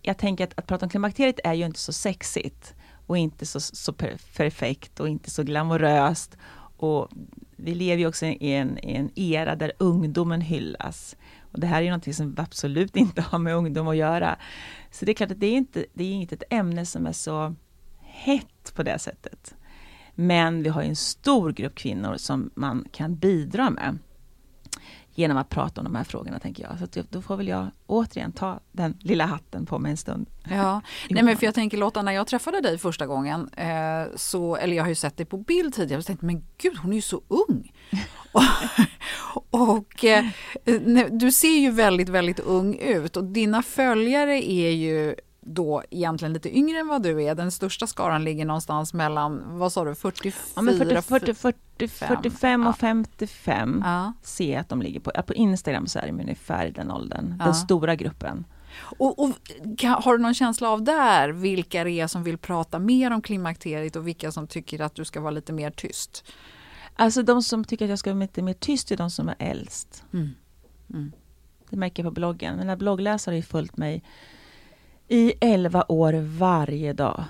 jag 0.03 0.19
tänker 0.19 0.45
att, 0.45 0.59
att 0.59 0.67
prata 0.67 0.87
om 0.87 0.91
klimakteriet 0.91 1.41
är 1.45 1.55
ju 1.55 1.67
inte 1.67 1.81
så 1.81 1.93
sexigt 1.93 2.75
och 3.11 3.19
inte 3.19 3.47
så, 3.47 3.61
så 3.61 3.93
perfekt 4.37 5.01
och 5.01 5.09
inte 5.09 5.31
så 5.31 5.43
glamoröst. 5.43 6.37
Och 6.77 7.09
vi 7.57 7.75
lever 7.75 8.01
ju 8.01 8.07
också 8.07 8.27
i 8.27 8.53
en, 8.53 8.79
i 8.79 8.93
en 8.93 9.11
era 9.15 9.57
där 9.57 9.73
ungdomen 9.79 10.41
hyllas. 10.41 11.17
Och 11.53 11.61
det 11.61 11.67
här 11.67 11.79
är 11.79 11.83
ju 11.83 11.89
någonting 11.89 12.15
som 12.15 12.35
absolut 12.39 12.97
inte 12.97 13.23
har 13.23 13.39
med 13.39 13.55
ungdom 13.55 13.89
att 13.89 13.97
göra. 13.97 14.37
Så 14.91 15.05
det 15.05 15.13
är 15.13 15.15
klart 15.15 15.31
att 15.31 15.41
det 15.41 15.47
är 15.47 15.57
inte, 15.57 15.85
det 15.93 16.05
är 16.05 16.13
inte 16.13 16.35
ett 16.35 16.43
ämne 16.51 16.87
som 16.87 17.07
är 17.07 17.13
så 17.13 17.55
hett 18.01 18.73
på 18.75 18.83
det 18.83 18.99
sättet. 18.99 19.55
Men 20.15 20.63
vi 20.63 20.69
har 20.69 20.83
ju 20.83 20.89
en 20.89 20.97
stor 20.97 21.53
grupp 21.53 21.75
kvinnor 21.75 22.17
som 22.17 22.51
man 22.55 22.89
kan 22.93 23.17
bidra 23.17 23.71
med 23.71 23.99
genom 25.21 25.37
att 25.37 25.49
prata 25.49 25.81
om 25.81 25.85
de 25.85 25.95
här 25.95 26.05
frågorna, 26.05 26.39
tänker 26.39 26.63
jag. 26.63 26.79
Så 26.79 27.03
då 27.11 27.23
får 27.23 27.37
väl 27.37 27.49
jag 27.49 27.71
återigen 27.87 28.33
ta 28.33 28.61
den 28.73 28.99
lilla 29.01 29.27
hatten 29.27 29.67
på 29.67 29.79
mig 29.79 29.91
en 29.91 29.97
stund. 29.97 30.27
Ja, 30.51 30.81
nej 31.11 31.23
men 31.23 31.37
för 31.37 31.47
jag 31.47 31.55
tänker 31.55 31.79
Lotta, 31.79 32.03
när 32.03 32.13
jag 32.13 32.27
träffade 32.27 32.61
dig 32.61 32.79
första 32.79 33.07
gången, 33.07 33.49
eh, 33.57 34.17
så, 34.17 34.57
eller 34.57 34.77
jag 34.77 34.85
har 34.85 34.89
ju 34.89 34.95
sett 34.95 35.17
dig 35.17 35.27
på 35.27 35.37
bild 35.37 35.75
tidigare, 35.75 35.99
och 35.99 36.07
tänkte 36.07 36.27
men 36.27 36.45
gud 36.59 36.77
hon 36.77 36.93
är 36.93 36.97
ju 36.97 37.03
så 37.03 37.23
ung. 37.29 37.73
och 38.33 38.43
och 39.51 40.05
eh, 40.05 40.25
du 41.11 41.33
ser 41.33 41.59
ju 41.59 41.71
väldigt, 41.71 42.09
väldigt 42.09 42.41
ung 42.41 42.75
ut 42.75 43.17
och 43.17 43.25
dina 43.25 43.63
följare 43.63 44.51
är 44.51 44.71
ju 44.71 45.15
då 45.41 45.83
egentligen 45.91 46.33
lite 46.33 46.57
yngre 46.57 46.79
än 46.79 46.89
vad 46.89 47.03
du 47.03 47.23
är. 47.23 47.35
Den 47.35 47.51
största 47.51 47.87
skaran 47.87 48.25
ligger 48.25 48.45
någonstans 48.45 48.95
mellan, 48.95 49.59
vad 49.59 49.73
sa 49.73 49.85
du, 49.85 49.95
44? 49.95 50.35
Ja, 50.55 50.63
men 50.63 50.79
40, 50.79 51.03
40, 51.03 51.35
40, 51.35 51.89
45, 51.89 52.09
45 52.17 52.67
och 52.67 52.69
ja. 52.69 52.73
55 52.73 53.83
Ja. 53.85 54.13
ser 54.23 54.53
jag 54.53 54.61
att 54.61 54.69
de 54.69 54.83
ligger 54.83 55.01
på. 55.01 55.11
På 55.27 55.35
Instagram 55.35 55.87
så 55.87 55.99
är 55.99 56.07
de 56.07 56.21
ungefär 56.21 56.67
i 56.67 56.71
den 56.71 56.91
åldern, 56.91 57.37
Ja. 57.39 57.45
den 57.45 57.55
stora 57.55 57.95
gruppen. 57.95 58.45
Och, 58.99 59.19
och, 59.19 59.31
har 59.83 60.17
du 60.17 60.23
någon 60.23 60.35
känsla 60.35 60.69
av 60.71 60.83
där 60.83 61.29
vilka 61.29 61.85
det 61.85 61.91
är 61.91 62.07
som 62.07 62.23
vill 62.23 62.39
prata 62.39 62.79
mer 62.79 63.11
om 63.11 63.23
klimakteriet 63.23 63.97
och 63.97 64.09
vilka 64.09 64.33
som 64.33 64.47
tycker 64.47 64.81
att 64.81 64.95
du 64.95 65.05
ska 65.05 65.21
vara 65.21 65.31
lite 65.31 65.53
mer 65.53 65.71
tyst? 65.71 66.25
Alltså 66.97 67.23
de 67.23 67.43
som 67.43 67.65
tycker 67.65 67.85
att 67.85 67.89
jag 67.89 67.99
ska 67.99 68.11
vara 68.11 68.21
lite 68.23 68.43
mer 68.43 68.53
tyst 68.55 68.91
är 68.93 68.97
de 68.97 69.11
som 69.11 69.29
är 69.29 69.35
äldst. 69.39 70.05
Mm. 70.13 70.29
Mm. 70.91 71.13
Det 71.71 71.77
märker 71.77 72.03
jag 72.03 72.11
på 72.11 72.15
bloggen. 72.15 72.57
Mina 72.57 72.77
bloggläsare 72.77 73.33
har 73.33 73.37
ju 73.37 73.43
följt 73.43 73.77
mig 73.77 74.03
i 75.11 75.35
11 75.41 75.85
år 75.89 76.13
varje 76.39 76.93
dag. 76.93 77.25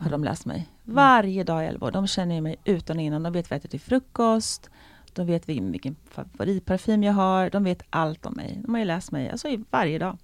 Har 0.00 0.10
de 0.10 0.24
läst 0.24 0.46
mig. 0.46 0.68
Varje 0.84 1.44
dag 1.44 1.64
i 1.64 1.66
11 1.66 1.86
år. 1.86 1.90
De 1.90 2.06
känner 2.06 2.40
mig 2.40 2.56
utan 2.64 2.96
och 2.96 3.02
innan. 3.02 3.22
De 3.22 3.32
vet 3.32 3.50
vad 3.50 3.54
jag 3.54 3.58
äter 3.58 3.68
till 3.68 3.80
frukost. 3.80 4.70
De 5.12 5.26
vet 5.26 5.48
vilken, 5.48 5.96
favoritparfym 6.10 7.02
jag 7.02 7.12
har. 7.12 7.50
De 7.50 7.64
vet 7.64 7.82
allt 7.90 8.26
om 8.26 8.34
mig. 8.34 8.58
De 8.62 8.74
har 8.74 8.78
ju 8.78 8.84
läst 8.84 9.12
mig 9.12 9.30
alltså, 9.30 9.48
varje 9.70 9.98
dag. 9.98 10.18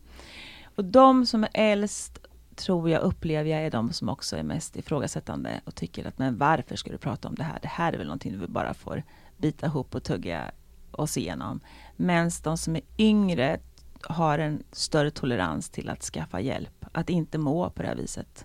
Och 0.76 0.84
de 0.84 1.26
som 1.26 1.44
är 1.44 1.50
äldst 1.54 2.18
tror 2.54 2.90
jag, 2.90 3.02
upplever 3.02 3.50
jag, 3.50 3.60
är 3.60 3.70
de 3.70 3.92
som 3.92 4.08
också 4.08 4.36
är 4.36 4.42
mest 4.42 4.76
ifrågasättande 4.76 5.60
och 5.64 5.74
tycker 5.74 6.06
att 6.06 6.18
men 6.18 6.38
varför 6.38 6.76
ska 6.76 6.90
du 6.90 6.98
prata 6.98 7.28
om 7.28 7.34
det 7.34 7.44
här? 7.44 7.58
Det 7.62 7.68
här 7.68 7.92
är 7.92 7.98
väl 7.98 8.06
någonting 8.06 8.40
vi 8.40 8.46
bara 8.46 8.74
får 8.74 9.02
bita 9.36 9.66
ihop 9.66 9.94
och 9.94 10.02
tugga 10.02 10.50
oss 10.90 11.16
igenom. 11.16 11.60
Medan 11.96 12.30
de 12.44 12.58
som 12.58 12.76
är 12.76 12.82
yngre 12.98 13.60
har 14.02 14.38
en 14.38 14.62
större 14.72 15.10
tolerans 15.10 15.68
till 15.68 15.88
att 15.88 16.02
skaffa 16.02 16.40
hjälp, 16.40 16.81
att 16.92 17.10
inte 17.10 17.38
må 17.38 17.70
på 17.70 17.82
det 17.82 17.88
här 17.88 17.96
viset. 17.96 18.44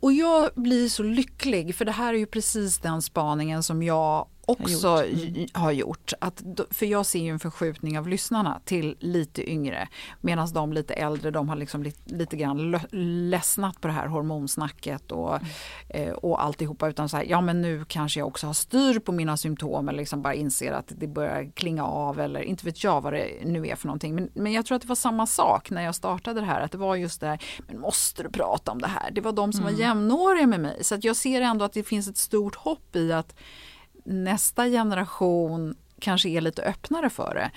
Och 0.00 0.12
jag 0.12 0.50
blir 0.54 0.88
så 0.88 1.02
lycklig, 1.02 1.74
för 1.74 1.84
det 1.84 1.92
här 1.92 2.14
är 2.14 2.18
ju 2.18 2.26
precis 2.26 2.78
den 2.78 3.02
spaningen 3.02 3.62
som 3.62 3.82
jag 3.82 4.26
också 4.48 4.88
har 4.88 5.04
gjort. 5.04 5.36
Mm. 5.36 5.46
Har 5.52 5.72
gjort. 5.72 6.12
Att, 6.20 6.42
för 6.70 6.86
jag 6.86 7.06
ser 7.06 7.18
ju 7.18 7.28
en 7.28 7.38
förskjutning 7.38 7.98
av 7.98 8.08
lyssnarna 8.08 8.60
till 8.64 8.96
lite 9.00 9.50
yngre. 9.50 9.88
Medan 10.20 10.52
de 10.52 10.72
lite 10.72 10.94
äldre 10.94 11.30
de 11.30 11.48
har 11.48 11.56
liksom 11.56 11.82
lite, 11.82 12.14
lite 12.14 12.36
grann 12.36 12.80
ledsnat 13.30 13.80
på 13.80 13.88
det 13.88 13.94
här 13.94 14.06
hormonsnacket 14.06 15.12
och, 15.12 15.34
mm. 15.36 15.46
eh, 15.88 16.12
och 16.12 16.42
alltihopa. 16.42 16.88
Utan 16.88 17.08
så 17.08 17.16
här, 17.16 17.24
ja 17.24 17.40
men 17.40 17.62
nu 17.62 17.84
kanske 17.88 18.20
jag 18.20 18.26
också 18.26 18.46
har 18.46 18.54
styr 18.54 18.98
på 18.98 19.12
mina 19.12 19.36
symptom 19.36 19.88
eller 19.88 19.98
liksom 19.98 20.22
bara 20.22 20.34
inser 20.34 20.72
att 20.72 20.92
det 20.98 21.06
börjar 21.06 21.50
klinga 21.54 21.84
av 21.84 22.20
eller 22.20 22.40
inte 22.40 22.64
vet 22.64 22.84
jag 22.84 23.00
vad 23.00 23.12
det 23.12 23.28
nu 23.44 23.66
är 23.66 23.76
för 23.76 23.86
någonting. 23.86 24.14
Men, 24.14 24.30
men 24.34 24.52
jag 24.52 24.66
tror 24.66 24.76
att 24.76 24.82
det 24.82 24.88
var 24.88 24.94
samma 24.94 25.26
sak 25.26 25.70
när 25.70 25.82
jag 25.82 25.94
startade 25.94 26.40
det 26.40 26.46
här. 26.46 26.60
Att 26.60 26.72
det 26.72 26.78
var 26.78 26.96
just 26.96 27.20
det 27.20 27.26
här, 27.26 27.42
men 27.66 27.80
måste 27.80 28.22
du 28.22 28.30
prata 28.30 28.72
om 28.72 28.80
det 28.80 28.88
här? 28.88 29.10
Det 29.10 29.20
var 29.20 29.32
de 29.32 29.52
som 29.52 29.62
mm. 29.62 29.74
var 29.74 29.80
jämnåriga 29.80 30.46
med 30.46 30.60
mig. 30.60 30.84
Så 30.84 30.94
att 30.94 31.04
jag 31.04 31.16
ser 31.16 31.40
ändå 31.40 31.64
att 31.64 31.72
det 31.72 31.82
finns 31.82 32.08
ett 32.08 32.16
stort 32.16 32.54
hopp 32.54 32.96
i 32.96 33.12
att 33.12 33.34
nästa 34.08 34.66
generation 34.66 35.74
kanske 36.00 36.28
är 36.28 36.40
lite 36.40 36.62
öppnare 36.62 37.10
för 37.10 37.34
det. 37.34 37.50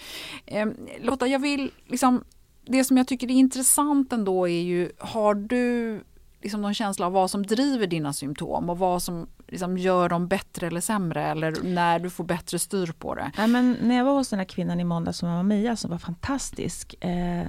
Eh, 0.58 0.68
Lotta, 1.02 1.28
jag 1.28 1.40
vill 1.40 1.72
liksom, 1.88 2.24
det 2.66 2.84
som 2.84 2.98
jag 2.98 3.08
tycker 3.08 3.28
är 3.28 3.32
intressant 3.32 4.14
ändå 4.14 4.48
är 4.48 4.62
ju, 4.62 4.92
har 5.00 5.34
du 5.36 6.00
liksom 6.42 6.62
någon 6.62 6.74
känsla 6.74 7.06
av 7.06 7.12
vad 7.12 7.32
som 7.32 7.46
driver 7.46 7.88
dina 7.88 8.14
symptom 8.14 8.70
och 8.70 8.78
vad 8.78 9.02
som 9.02 9.28
liksom 9.48 9.78
gör 9.78 10.10
dem 10.10 10.28
bättre 10.28 10.68
eller 10.68 10.82
sämre 10.82 11.26
eller 11.26 11.56
när 11.64 12.00
du 12.00 12.10
får 12.10 12.24
bättre 12.24 12.60
styr 12.60 12.94
på 13.00 13.16
det? 13.16 13.32
Ja, 13.38 13.48
men 13.48 13.78
när 13.82 13.98
jag 13.98 14.06
var 14.06 14.14
hos 14.14 14.30
den 14.30 14.40
här 14.40 14.46
kvinnan 14.46 14.80
i 14.80 14.84
måndag 14.84 15.14
som 15.14 15.34
var 15.34 15.44
Mia 15.44 15.76
som 15.76 15.92
var 15.92 15.98
fantastisk. 15.98 17.04
Eh, 17.04 17.48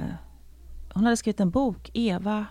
hon 0.94 1.04
hade 1.04 1.16
skrivit 1.16 1.40
en 1.40 1.50
bok, 1.50 1.90
Eva 1.94 2.46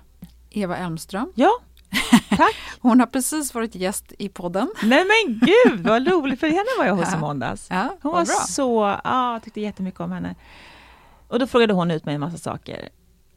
Eva 0.52 0.78
Elmström. 0.78 1.32
Ja, 1.36 1.52
Tack! 2.30 2.56
Hon 2.80 3.00
har 3.00 3.08
precis 3.08 3.54
varit 3.54 3.76
gäst 3.76 4.14
i 4.18 4.30
podden. 4.30 4.72
Nej 4.84 5.06
men 5.06 5.40
gud 5.40 5.88
vad 5.88 6.08
roligt, 6.12 6.40
för 6.40 6.48
henne 6.48 6.70
var 6.78 6.86
jag 6.86 6.96
hos 6.96 7.12
ja. 7.12 7.18
i 7.18 7.20
måndags. 7.20 7.68
Ja, 7.70 7.98
hon 8.02 8.12
var 8.12 8.26
bra. 8.26 8.36
så, 8.48 9.00
ja, 9.04 9.34
jag 9.34 9.44
tyckte 9.44 9.62
jättemycket 9.62 10.00
om 10.00 10.12
henne. 10.12 10.36
Och 11.28 11.40
då 11.40 11.48
frågade 11.48 11.74
hon 11.74 11.92
ut 11.92 12.06
mig 12.06 12.16
en 12.16 12.22
massa 12.22 12.38
saker. 12.38 12.90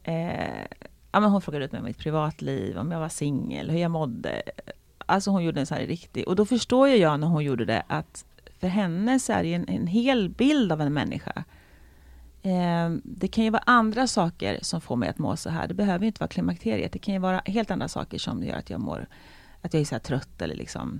Eh, 0.03 0.65
ja, 1.11 1.19
men 1.19 1.23
hon 1.23 1.41
frågade 1.41 1.65
ut 1.65 1.71
mig 1.71 1.79
om 1.79 1.85
mitt 1.85 1.97
privatliv, 1.97 2.77
om 2.77 2.91
jag 2.91 2.99
var 2.99 3.09
singel, 3.09 3.69
hur 3.69 3.79
jag 3.79 3.91
mådde. 3.91 4.41
Alltså 5.05 5.31
hon 5.31 5.43
gjorde 5.43 5.59
en 5.59 5.65
sån 5.65 5.77
här 5.77 5.85
riktig, 5.85 6.27
och 6.27 6.35
då 6.35 6.45
förstår 6.45 6.87
jag 6.87 7.19
när 7.19 7.27
hon 7.27 7.43
gjorde 7.43 7.65
det 7.65 7.83
att 7.87 8.25
för 8.59 8.67
henne 8.67 9.19
så 9.19 9.33
är 9.33 9.43
det 9.43 9.53
en, 9.53 9.69
en 9.69 9.87
hel 9.87 10.29
bild 10.29 10.71
av 10.71 10.81
en 10.81 10.93
människa. 10.93 11.43
Eh, 12.45 12.89
det 13.03 13.27
kan 13.27 13.43
ju 13.43 13.49
vara 13.49 13.63
andra 13.65 14.07
saker 14.07 14.59
som 14.61 14.81
får 14.81 14.95
mig 14.95 15.09
att 15.09 15.17
må 15.17 15.35
så 15.35 15.49
här. 15.49 15.67
Det 15.67 15.73
behöver 15.73 16.05
inte 16.05 16.19
vara 16.19 16.27
klimakteriet. 16.27 16.91
Det 16.91 16.99
kan 16.99 17.13
ju 17.13 17.19
vara 17.19 17.41
helt 17.45 17.71
andra 17.71 17.87
saker 17.87 18.17
som 18.17 18.43
gör 18.43 18.57
att 18.57 18.69
jag 18.69 18.79
mår, 18.79 19.07
att 19.61 19.73
jag 19.73 19.81
är 19.81 19.85
så 19.85 19.95
här 19.95 19.99
trött 19.99 20.41
eller 20.41 20.55
liksom. 20.55 20.99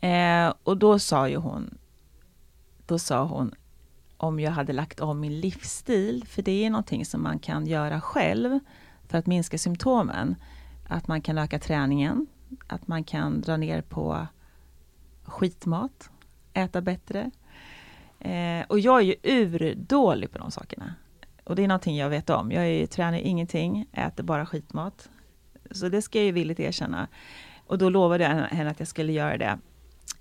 Eh, 0.00 0.54
och 0.62 0.76
då 0.76 0.98
sa 0.98 1.28
ju 1.28 1.36
hon, 1.36 1.78
då 2.86 2.98
sa 2.98 3.24
hon 3.24 3.54
om 4.16 4.40
jag 4.40 4.50
hade 4.50 4.72
lagt 4.72 5.00
om 5.00 5.20
min 5.20 5.40
livsstil, 5.40 6.24
för 6.28 6.42
det 6.42 6.64
är 6.64 6.70
någonting 6.70 7.06
som 7.06 7.22
man 7.22 7.38
kan 7.38 7.66
göra 7.66 8.00
själv 8.00 8.58
för 9.08 9.18
att 9.18 9.26
minska 9.26 9.58
symptomen. 9.58 10.36
Att 10.88 11.08
man 11.08 11.22
kan 11.22 11.38
öka 11.38 11.58
träningen, 11.58 12.26
att 12.66 12.88
man 12.88 13.04
kan 13.04 13.40
dra 13.40 13.56
ner 13.56 13.82
på 13.82 14.26
skitmat, 15.24 16.10
äta 16.52 16.80
bättre, 16.80 17.30
Eh, 18.20 18.64
och 18.68 18.80
jag 18.80 19.00
är 19.00 19.04
ju 19.04 19.14
urdålig 19.22 20.30
på 20.30 20.38
de 20.38 20.50
sakerna. 20.50 20.94
Och 21.44 21.56
det 21.56 21.64
är 21.64 21.68
någonting 21.68 21.96
jag 21.96 22.10
vet 22.10 22.30
om. 22.30 22.52
Jag 22.52 22.66
är, 22.66 22.86
tränar 22.86 23.18
ingenting, 23.18 23.86
äter 23.92 24.24
bara 24.24 24.46
skitmat. 24.46 25.08
Så 25.70 25.88
det 25.88 26.02
ska 26.02 26.18
jag 26.18 26.26
ju 26.26 26.32
villigt 26.32 26.60
erkänna. 26.60 27.08
Och 27.66 27.78
då 27.78 27.88
lovade 27.88 28.24
jag 28.24 28.30
henne 28.30 28.70
att 28.70 28.78
jag 28.78 28.88
skulle 28.88 29.12
göra 29.12 29.36
det. 29.38 29.58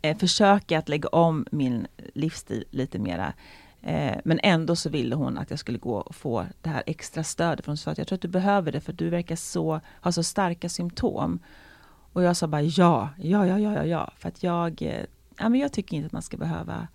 Eh, 0.02 0.18
försöka 0.18 0.80
att 0.80 0.90
lägga 0.90 1.10
om 1.10 1.46
min 1.52 1.88
livsstil 2.14 2.66
lite 2.72 3.00
mera. 3.00 3.34
Eh, 3.82 4.18
men 4.24 4.40
ändå 4.44 4.76
så 4.76 4.90
ville 4.90 5.16
hon 5.16 5.38
att 5.38 5.50
jag 5.50 5.60
skulle 5.60 5.78
gå 5.78 5.96
och 5.96 6.16
få 6.16 6.46
det 6.62 6.70
här 6.70 6.84
extra 6.86 7.24
stödet. 7.24 7.66
För 7.66 7.72
hon 7.72 7.78
sa 7.78 7.92
att 7.92 7.98
jag 7.98 8.08
tror 8.08 8.16
att 8.16 8.22
du 8.22 8.28
behöver 8.28 8.72
det 8.72 8.82
för 8.82 8.94
du 8.94 9.10
verkar 9.10 9.36
så, 9.36 9.82
ha 10.02 10.12
så 10.12 10.24
starka 10.24 10.70
symptom. 10.70 11.40
Och 12.14 12.24
jag 12.24 12.38
sa 12.38 12.48
bara 12.48 12.62
ja, 12.62 13.10
ja, 13.18 13.48
ja, 13.48 13.60
ja, 13.60 13.86
ja, 13.86 14.12
För 14.18 14.30
att 14.30 14.44
jag, 14.44 14.82
eh, 14.82 15.06
ja, 15.38 15.50
men 15.50 15.60
jag 15.60 15.74
tycker 15.74 15.98
inte 15.98 16.06
att 16.06 16.12
man 16.12 16.22
ska 16.22 16.38
behöva 16.38 16.88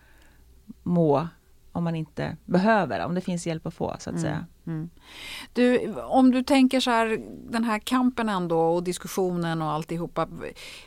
må 0.91 1.29
om 1.73 1.85
man 1.85 1.95
inte 1.95 2.37
behöver, 2.45 3.05
om 3.07 3.15
det 3.15 3.21
finns 3.21 3.47
hjälp 3.47 3.67
att 3.67 3.75
få 3.75 3.97
så 3.99 4.11
att 4.11 4.17
mm. 4.17 4.23
säga. 4.23 4.47
Mm. 4.67 4.91
Du, 5.53 5.95
om 5.95 6.31
du 6.31 6.43
tänker 6.43 6.81
så 6.81 6.91
här, 6.91 7.21
den 7.51 7.65
här 7.65 7.79
kampen 7.79 8.29
ändå 8.29 8.61
och 8.61 8.83
diskussionen 8.83 9.63
och 9.63 9.71
alltihopa. 9.71 10.29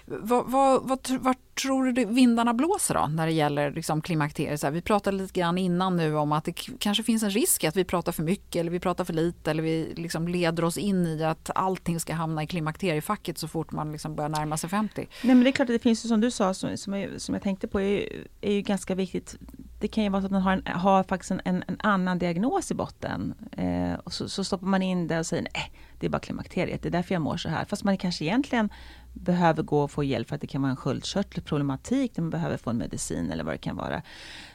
Vad, 0.06 0.46
vad, 0.46 0.84
vad, 0.84 1.10
vad 1.20 1.36
tror 1.62 1.86
du 1.86 2.06
vindarna 2.06 2.54
blåser 2.54 2.94
då 2.94 3.08
när 3.08 3.26
det 3.26 3.32
gäller 3.32 3.72
liksom 3.72 4.02
klimakteriet? 4.02 4.60
Så 4.60 4.68
här, 4.68 4.72
vi 4.72 4.82
pratade 4.82 5.18
lite 5.18 5.39
grann 5.39 5.58
innan 5.58 5.98
nu 5.98 6.16
om 6.16 6.32
att 6.32 6.46
det 6.46 6.54
kanske 6.80 7.04
finns 7.04 7.24
en 7.24 7.30
risk 7.30 7.63
att 7.63 7.76
vi 7.76 7.84
pratar 7.84 8.12
för 8.12 8.24
mycket 8.24 8.60
eller 8.60 8.72
vi 8.72 8.80
pratar 8.80 9.06
för 9.06 9.13
lite 9.13 9.52
eller 9.52 9.63
vi 9.63 9.94
liksom 9.96 10.28
leder 10.28 10.63
oss 10.63 10.78
in 10.78 11.08
i 11.08 11.24
att 11.24 11.50
allting 11.56 12.00
ska 12.00 12.13
hamna 12.13 12.44
i 12.44 12.48
klimakteriefacket 12.48 13.38
så 13.38 13.48
fort 13.48 13.72
man 13.72 13.92
liksom 13.92 14.16
börjar 14.16 14.30
närma 14.30 14.58
sig 14.58 14.70
50. 14.70 14.96
Nej 14.96 15.08
men 15.36 15.44
det 15.44 15.50
är 15.50 15.52
klart 15.52 15.70
att 15.70 15.76
det 15.76 15.80
finns 15.80 16.06
ju 16.06 16.10
som 16.10 16.22
du 16.22 16.32
sa 16.32 16.54
som, 16.54 16.78
som, 16.78 16.94
jag, 16.94 17.22
som 17.22 17.36
jag 17.36 17.44
tänkte 17.44 17.68
på 17.68 17.82
är, 17.82 18.26
är 18.42 18.52
ju 18.52 18.62
ganska 18.62 18.96
viktigt. 18.96 19.38
Det 19.84 19.88
kan 19.88 20.04
ju 20.04 20.10
vara 20.10 20.22
så 20.22 20.26
att 20.26 20.32
man 20.32 20.41
har, 20.41 20.52
en, 20.52 20.67
har 20.67 21.04
faktiskt 21.04 21.32
en, 21.32 21.41
en, 21.46 21.63
en 21.67 21.78
annan 21.80 22.19
diagnos 22.19 22.72
i 22.72 22.74
botten. 22.74 23.34
Eh, 23.52 23.93
och 23.93 24.13
så, 24.13 24.30
så, 24.30 24.43
stoppar 24.43 24.67
man 24.67 24.82
in 24.82 25.08
det 25.08 25.19
och 25.19 25.26
säger 25.26 25.48
nej, 25.54 25.72
det 26.00 26.06
är 26.06 26.10
bara 26.10 26.19
klimakteriet, 26.19 26.82
det 26.82 26.89
är 26.89 26.91
därför 26.91 27.15
jag 27.15 27.22
mår 27.22 27.38
så 27.38 27.50
här. 27.50 27.65
Fast 27.65 27.84
man 27.84 27.98
kanske 27.98 28.26
egentligen 28.26 28.69
behöver 29.13 29.63
gå 29.63 29.84
och 29.84 29.91
få 29.91 30.04
hjälp 30.04 30.28
för 30.28 30.36
att 30.36 30.41
det 30.41 30.48
kan 30.48 30.62
vara 30.62 30.69
en 30.69 30.76
sköldkörtelproblematik, 30.76 32.15
där 32.15 32.22
man 32.22 32.30
behöver 32.30 32.58
få 32.58 32.69
en 32.69 32.78
medicin 32.78 33.32
eller 33.32 33.43
vad 33.43 33.54
det 33.54 33.58
kan 33.58 33.76
vara. 33.76 34.02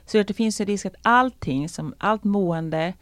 Så 0.06 0.22
det 0.22 0.34
finns 0.34 0.60
en 0.60 0.66
risk 0.66 0.86
att 0.86 0.96
allting, 1.02 1.68
som 1.68 1.94
allt 1.98 2.24
mående 2.24 2.94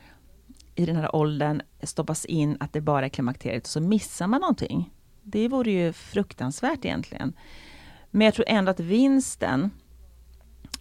i 0.74 0.86
den 0.86 0.96
här 0.96 1.16
åldern 1.16 1.62
stoppas 1.82 2.24
in 2.24 2.56
att 2.60 2.72
det 2.72 2.80
bara 2.80 3.04
är 3.04 3.08
klimakteriet 3.08 3.64
och 3.64 3.70
så 3.70 3.80
missar 3.80 4.26
man 4.26 4.40
någonting. 4.40 4.92
Det 5.22 5.48
vore 5.48 5.70
ju 5.70 5.92
fruktansvärt 5.92 6.84
egentligen. 6.84 7.32
Men 8.10 8.24
jag 8.24 8.34
tror 8.34 8.48
ändå 8.48 8.70
att 8.70 8.80
vinsten 8.80 9.70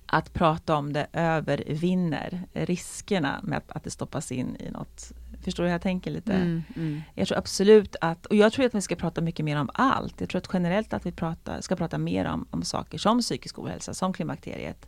att 0.05 0.33
prata 0.33 0.75
om 0.75 0.93
det 0.93 1.07
övervinner 1.13 2.41
riskerna 2.53 3.39
med 3.43 3.57
att, 3.57 3.71
att 3.71 3.83
det 3.83 3.91
stoppas 3.91 4.31
in 4.31 4.55
i 4.59 4.71
något 4.71 5.13
Förstår 5.45 5.63
du 5.63 5.67
hur 5.67 5.73
jag 5.73 5.81
tänker 5.81 6.11
lite? 6.11 6.33
Mm, 6.33 6.63
mm. 6.75 7.01
Jag 7.13 7.27
tror 7.27 7.37
absolut 7.37 7.95
att, 8.01 8.25
och 8.25 8.35
jag 8.35 8.53
tror 8.53 8.65
att 8.65 8.75
vi 8.75 8.81
ska 8.81 8.95
prata 8.95 9.21
mycket 9.21 9.45
mer 9.45 9.57
om 9.57 9.69
allt. 9.73 10.21
Jag 10.21 10.29
tror 10.29 10.39
att 10.39 10.49
generellt 10.53 10.93
att 10.93 11.05
vi 11.05 11.11
pratar, 11.11 11.61
ska 11.61 11.75
prata 11.75 11.97
mer 11.97 12.25
om, 12.25 12.47
om 12.51 12.63
saker 12.63 12.97
som 12.97 13.19
psykisk 13.19 13.59
ohälsa, 13.59 13.93
som 13.93 14.13
klimakteriet. 14.13 14.87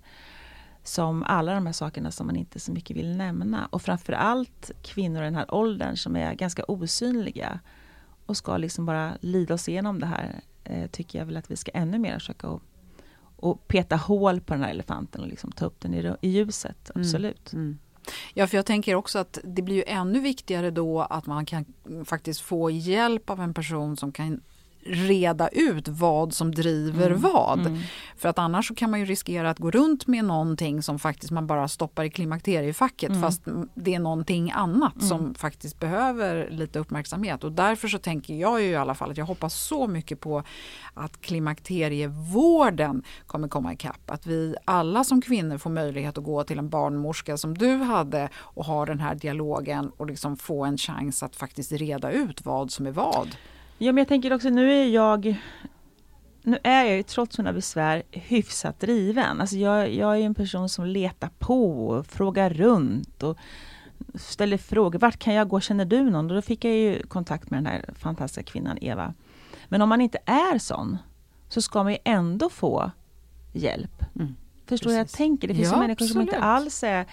Som 0.84 1.24
alla 1.24 1.54
de 1.54 1.66
här 1.66 1.74
sakerna 1.74 2.12
som 2.12 2.28
man 2.28 2.36
inte 2.36 2.60
så 2.60 2.72
mycket 2.72 2.98
vill 2.98 3.18
nämna. 3.18 3.68
Och 3.72 3.82
framförallt 3.82 4.72
kvinnor 4.82 5.22
i 5.22 5.26
den 5.26 5.36
här 5.36 5.54
åldern 5.54 5.98
som 5.98 6.16
är 6.16 6.34
ganska 6.34 6.64
osynliga. 6.64 7.60
Och 8.26 8.38
ska 8.38 8.58
liksom 8.58 8.86
bara 8.86 9.18
lida 9.22 9.54
oss 9.54 9.70
igenom 9.70 10.00
det 10.00 10.06
här. 10.06 10.40
Eh, 10.64 10.88
tycker 10.88 11.20
jag 11.20 11.26
väl 11.26 11.38
att 11.38 11.52
vi 11.52 11.56
ska 11.56 11.72
ännu 11.72 12.00
mer 12.00 12.14
försöka 12.20 12.60
och, 13.38 13.68
peta 13.68 13.96
hål 13.96 14.42
på 14.42 14.54
den 14.54 14.64
här 14.64 14.70
elefanten 14.70 15.22
och 15.22 15.28
liksom 15.28 15.52
ta 15.52 15.66
upp 15.66 15.80
den 15.80 15.94
i, 15.94 16.14
i 16.22 16.30
ljuset. 16.30 16.92
Mm, 16.96 17.02
absolut. 17.02 17.54
Mm. 17.54 17.78
Ja, 18.34 18.48
för 18.48 18.58
jag 18.58 18.66
tänker 18.66 18.96
också 18.96 19.20
att 19.20 19.40
det 19.44 19.62
blir 19.62 19.76
ju 19.76 19.84
ännu 19.88 20.20
viktigare 20.20 20.72
då 20.72 21.02
att 21.02 21.26
man 21.26 21.46
kan 21.46 21.66
faktiskt 22.06 22.42
få 22.42 22.70
hjälp 22.70 23.30
av 23.30 23.42
en 23.42 23.54
person 23.54 23.98
som 23.98 24.12
kan 24.12 24.42
reda 24.90 25.48
ut 25.48 25.88
vad 25.88 26.34
som 26.34 26.52
driver 26.52 27.10
mm. 27.10 27.22
vad. 27.22 27.60
Mm. 27.60 27.80
För 28.18 28.30
att 28.30 28.40
annars 28.40 28.68
så 28.68 28.76
kan 28.76 28.92
man 28.92 29.00
ju 29.00 29.06
riskera 29.06 29.50
att 29.50 29.60
gå 29.60 29.72
runt 29.72 30.08
med 30.08 30.26
någonting 30.26 30.84
som 30.84 31.00
faktiskt 31.00 31.32
man 31.32 31.48
bara 31.48 31.68
stoppar 31.68 32.04
i 32.04 32.10
klimakteriefacket 32.10 33.10
mm. 33.10 33.22
fast 33.22 33.42
det 33.76 33.96
är 33.96 34.00
någonting 34.00 34.52
annat 34.52 34.96
mm. 34.96 35.08
som 35.08 35.34
faktiskt 35.34 35.80
behöver 35.80 36.50
lite 36.50 36.80
uppmärksamhet. 36.80 37.44
Och 37.44 37.52
därför 37.52 37.88
så 37.88 37.98
tänker 37.98 38.34
jag 38.34 38.62
ju 38.62 38.68
i 38.68 38.76
alla 38.76 38.96
fall 38.96 39.12
att 39.12 39.18
jag 39.18 39.26
hoppas 39.26 39.54
så 39.54 39.88
mycket 39.88 40.20
på 40.20 40.44
att 40.94 41.22
klimakterievården 41.22 43.04
kommer 43.28 43.48
komma 43.48 43.74
ikapp. 43.74 44.12
Att 44.12 44.26
vi 44.26 44.56
alla 44.66 45.04
som 45.04 45.22
kvinnor 45.22 45.58
får 45.58 45.70
möjlighet 45.70 46.18
att 46.18 46.24
gå 46.24 46.44
till 46.44 46.60
en 46.60 46.70
barnmorska 46.70 47.38
som 47.38 47.58
du 47.58 47.76
hade 47.76 48.30
och 48.36 48.66
ha 48.66 48.86
den 48.86 49.00
här 49.00 49.16
dialogen 49.16 49.92
och 49.98 50.08
liksom 50.08 50.38
få 50.38 50.66
en 50.66 50.78
chans 50.78 51.24
att 51.24 51.36
faktiskt 51.36 51.72
reda 51.72 52.12
ut 52.12 52.46
vad 52.46 52.72
som 52.72 52.88
är 52.88 52.92
vad. 52.92 53.36
Ja, 53.78 53.92
men 53.92 53.98
jag 53.98 54.08
tänker 54.08 54.34
också, 54.34 54.50
nu 54.50 54.74
är 54.74 54.86
jag 54.86 55.38
nu 56.48 56.60
är 56.64 56.84
jag 56.86 56.98
ju 56.98 57.04
trots 57.04 57.38
mina 57.38 57.54
besvär 57.54 58.04
hyfsat 58.12 58.80
driven. 58.80 59.42
Alltså 59.42 59.56
jag, 59.56 59.94
jag 59.94 60.18
är 60.18 60.22
en 60.22 60.36
person 60.36 60.70
som 60.70 60.86
letar 60.86 61.30
på, 61.40 61.88
och 61.88 62.06
frågar 62.06 62.50
runt 62.50 63.24
och 63.24 63.38
ställer 64.16 64.58
frågor. 64.58 65.00
Vart 65.00 65.18
kan 65.18 65.34
jag 65.34 65.50
gå? 65.50 65.60
Känner 65.60 65.86
du 65.86 66.10
någon? 66.10 66.30
Och 66.30 66.36
då 66.36 66.42
fick 66.42 66.66
jag 66.66 66.74
ju 66.74 67.04
kontakt 67.04 67.50
med 67.50 67.58
den 67.58 67.66
här 67.66 67.90
fantastiska 68.00 68.52
kvinnan 68.52 68.78
Eva. 68.82 69.14
Men 69.68 69.82
om 69.82 69.90
man 69.90 70.02
inte 70.02 70.18
är 70.26 70.60
sån, 70.60 70.98
så 71.50 71.62
ska 71.62 71.84
man 71.84 71.92
ju 71.92 71.98
ändå 72.04 72.50
få 72.50 72.92
hjälp. 73.54 74.06
Mm. 74.16 74.36
Förstår 74.66 74.90
du 74.90 74.94
hur 74.94 75.00
jag 75.00 75.10
tänker? 75.10 75.48
Det 75.48 75.56
finns 75.56 75.72
ja, 75.72 75.80
människor 75.80 75.94
absolut. 75.94 76.12
som 76.12 76.22
inte 76.22 76.40
alls 76.40 76.84
är 76.84 77.06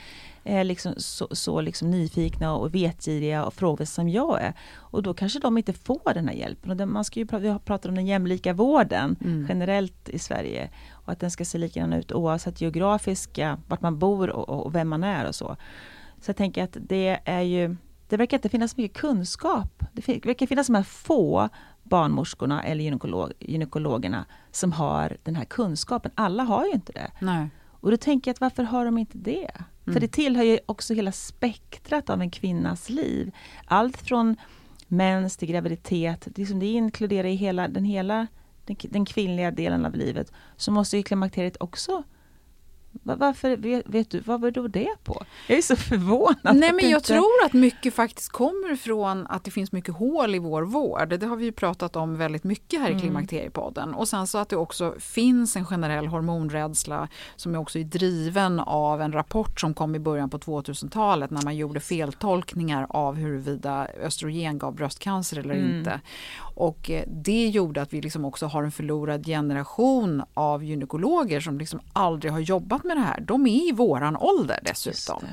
är 0.44 0.64
liksom 0.64 0.94
så, 0.96 1.28
så 1.30 1.61
liksom 1.61 1.90
nyfikna 1.90 2.54
och 2.54 2.74
vetgiriga 2.74 3.44
och 3.44 3.54
frågor 3.54 3.85
som 3.85 4.09
jag 4.09 4.42
är. 4.42 4.52
Och 4.74 5.02
då 5.02 5.14
kanske 5.14 5.38
de 5.38 5.59
inte 5.59 5.72
får 5.72 6.14
den 6.14 6.28
här 6.28 6.35
hjälpen. 6.35 6.80
Och 6.80 6.88
man 6.88 7.04
ska 7.04 7.20
ju, 7.20 7.26
vi 7.38 7.48
har 7.48 7.59
pratat 7.59 7.88
om 7.88 7.94
den 7.94 8.07
jämlika 8.07 8.52
vården 8.52 9.16
mm. 9.24 9.46
generellt 9.48 10.09
i 10.09 10.18
Sverige. 10.18 10.70
Och 10.92 11.12
att 11.12 11.20
den 11.20 11.30
ska 11.30 11.44
se 11.44 11.59
likadan 11.59 11.92
ut 11.92 12.12
oavsett 12.12 12.61
geografiska, 12.61 13.59
vart 13.68 13.80
man 13.80 13.98
bor 13.98 14.30
och, 14.30 14.66
och 14.66 14.74
vem 14.74 14.88
man 14.88 15.04
är 15.04 15.28
och 15.28 15.35
så. 15.35 15.57
Så 16.20 16.28
jag 16.28 16.37
tänker 16.37 16.64
att 16.64 16.76
det 16.80 17.20
är 17.24 17.42
ju 17.42 17.76
det 18.09 18.16
verkar 18.16 18.38
inte 18.38 18.48
finnas 18.48 18.76
mycket 18.76 18.96
kunskap. 18.96 19.85
Det 19.92 20.09
verkar 20.26 20.46
finnas 20.46 20.66
de 20.66 20.74
här 20.74 20.83
få 20.83 21.48
barnmorskorna 21.83 22.62
eller 22.62 22.85
gynekolog, 22.85 23.33
gynekologerna 23.38 24.24
som 24.50 24.72
har 24.72 25.16
den 25.22 25.37
här 25.37 25.44
kunskapen. 25.44 26.11
Alla 26.14 26.42
har 26.42 26.64
ju 26.64 26.72
inte 26.72 26.92
det. 26.92 27.11
Nej. 27.20 27.48
Och 27.66 27.90
då 27.90 27.96
tänker 27.96 28.28
jag 28.28 28.35
att 28.35 28.40
varför 28.40 28.62
har 28.62 28.85
de 28.85 28.98
inte 28.98 29.18
det? 29.18 29.50
Mm. 29.87 29.94
För 29.94 30.01
det 30.01 30.12
tillhör 30.12 30.44
ju 30.44 30.59
också 30.66 30.94
hela 30.94 31.12
spektrat 31.12 32.11
av 32.11 32.20
en 32.20 32.31
kvinnas 32.31 32.90
liv. 32.90 33.33
Allt 33.64 33.97
från 33.97 34.37
mens 34.88 35.37
till 35.37 35.49
graviditet, 35.49 36.29
liksom 36.37 36.61
det 36.61 36.66
inkluderar 36.66 37.29
i 37.29 37.35
hela 37.35 37.68
den, 37.68 37.85
hela, 37.85 38.27
den, 38.64 38.77
den 38.83 39.05
kvinnliga 39.05 39.51
delen 39.51 39.87
av 39.87 39.94
livet. 39.94 40.33
Så 40.57 40.70
måste 40.70 40.97
ju 40.97 41.03
klimakteriet 41.03 41.57
också 41.61 42.03
varför, 43.02 43.57
vet, 43.57 43.83
vet, 43.87 44.11
du, 44.11 44.20
vad 44.20 44.40
beror 44.40 44.68
det 44.68 44.94
på? 45.04 45.24
Jag 45.48 45.59
är 45.59 45.62
så 45.62 45.76
förvånad. 45.76 46.57
Nej, 46.57 46.72
men 46.72 46.90
jag 46.90 46.98
inte... 46.98 47.12
tror 47.14 47.44
att 47.46 47.52
mycket 47.52 47.94
faktiskt 47.94 48.28
kommer 48.28 48.76
från 48.76 49.26
att 49.26 49.44
det 49.44 49.50
finns 49.50 49.72
mycket 49.72 49.94
hål 49.94 50.35
i 50.35 50.38
vår 50.38 50.62
vård. 50.62 51.09
Det 51.09 51.26
har 51.26 51.37
vi 51.37 51.44
ju 51.44 51.52
pratat 51.52 51.96
om 51.96 52.16
väldigt 52.16 52.44
mycket 52.44 52.80
här 52.80 52.88
i 52.88 52.90
mm. 52.90 53.00
Klimakteriepodden. 53.00 53.94
Och 53.94 54.09
sen 54.09 54.26
så 54.26 54.38
att 54.38 54.48
det 54.48 54.57
också 54.57 54.94
finns 54.98 55.57
en 55.57 55.66
generell 55.66 56.07
hormonrädsla 56.07 57.09
som 57.37 57.54
är 57.54 57.59
också 57.59 57.78
är 57.78 57.85
driven 57.85 58.61
av 58.61 59.02
en 59.02 59.12
rapport 59.12 59.61
som 59.61 59.74
kom 59.74 59.94
i 59.94 59.98
början 59.98 60.30
på 60.30 60.38
2000-talet 60.38 61.30
när 61.30 61.42
man 61.42 61.57
gjorde 61.57 61.80
feltolkningar 61.80 62.87
av 62.90 63.14
huruvida 63.14 63.88
östrogen 64.02 64.59
gav 64.59 64.74
bröstcancer 64.74 65.38
eller 65.38 65.54
mm. 65.54 65.78
inte. 65.78 66.00
Och 66.54 66.90
eh, 66.90 67.04
det 67.07 67.46
gjorde 67.48 67.83
att 67.83 67.92
vi 67.92 68.00
liksom 68.00 68.24
också 68.24 68.46
har 68.46 68.62
en 68.62 68.72
förlorad 68.72 69.26
generation 69.26 70.22
av 70.35 70.64
gynekologer 70.64 71.40
som 71.40 71.59
liksom 71.59 71.80
aldrig 71.92 72.33
har 72.33 72.40
jobbat 72.40 72.84
med 72.85 72.97
det 72.97 73.01
här. 73.01 73.20
De 73.20 73.47
är 73.47 73.68
i 73.68 73.73
våran 73.73 74.16
ålder 74.16 74.59
dessutom. 74.62 75.25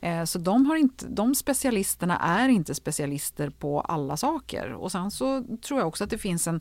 Eh, 0.00 0.24
så 0.24 0.38
de, 0.38 0.66
har 0.66 0.76
inte, 0.76 1.06
de 1.06 1.34
specialisterna 1.34 2.18
är 2.18 2.48
inte 2.48 2.74
specialister 2.74 3.50
på 3.50 3.80
alla 3.80 4.16
saker. 4.16 4.72
Och 4.72 4.92
sen 4.92 5.10
så 5.10 5.44
tror 5.62 5.80
jag 5.80 5.88
också 5.88 6.04
att 6.04 6.10
det 6.10 6.18
finns 6.18 6.46
en 6.46 6.60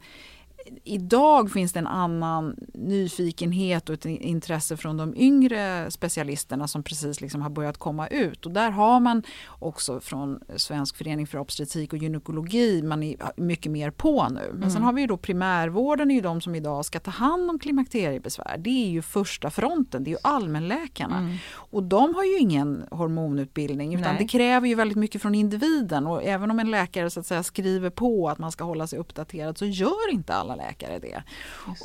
idag 0.84 1.52
finns 1.52 1.74
det 1.74 1.80
en 1.80 1.88
annan 1.88 2.56
nyfikenhet 2.74 3.90
och 3.90 3.94
ett 3.94 4.06
intresse 4.06 4.78
från 4.78 4.98
de 4.98 5.16
yngre 5.16 5.92
specialisterna 5.92 6.68
som 6.68 6.84
precis 6.84 7.22
liksom 7.22 7.42
har 7.42 7.50
börjat 7.50 7.78
komma 7.78 8.08
ut. 8.08 8.46
Och 8.46 8.52
där 8.52 8.72
har 8.72 9.00
man 9.00 9.24
också 9.60 10.00
från 10.00 10.40
Svensk 10.56 10.98
förening 10.98 11.28
för 11.28 11.38
obstetrik 11.38 11.94
och 11.94 12.00
gynekologi, 12.00 12.82
man 12.82 13.04
är 13.04 13.16
mycket 13.36 13.72
mer 13.72 13.92
på 13.92 14.28
nu. 14.30 14.48
Men 14.50 14.58
mm. 14.58 14.70
sen 14.70 14.84
har 14.84 14.94
vi 14.94 15.02
ju 15.02 15.08
då 15.08 15.18
primärvården, 15.18 16.12
är 16.12 16.16
ju 16.16 16.22
de 16.22 16.42
som 16.42 16.56
idag 16.56 16.86
ska 16.86 17.00
ta 17.00 17.12
hand 17.12 17.50
om 17.50 17.60
klimakteriebesvär. 17.60 18.58
Det 18.58 18.86
är 18.86 18.90
ju 18.90 19.02
första 19.02 19.50
fronten, 19.50 20.04
det 20.04 20.10
är 20.10 20.14
ju 20.14 20.20
allmänläkarna. 20.24 21.18
Mm. 21.18 21.36
Och 21.52 21.84
de 21.84 22.16
har 22.16 22.24
ju 22.24 22.38
ingen 22.38 22.84
hormonutbildning 22.92 23.94
utan 23.96 24.14
Nej. 24.14 24.24
det 24.24 24.28
kräver 24.28 24.68
ju 24.68 24.76
väldigt 24.76 24.98
mycket 24.98 25.22
från 25.22 25.36
individen. 25.36 26.08
Och 26.08 26.24
även 26.24 26.52
om 26.52 26.60
en 26.60 26.72
läkare 26.72 27.10
så 27.10 27.20
att 27.20 27.26
säga 27.26 27.44
skriver 27.44 27.90
på 27.90 28.30
att 28.30 28.38
man 28.38 28.52
ska 28.52 28.64
hålla 28.64 28.88
sig 28.88 29.00
uppdaterad 29.00 29.58
så 29.58 29.66
gör 29.66 30.12
inte 30.12 30.34
alla 30.34 30.56
läkare 30.60 31.00
det. 31.00 31.24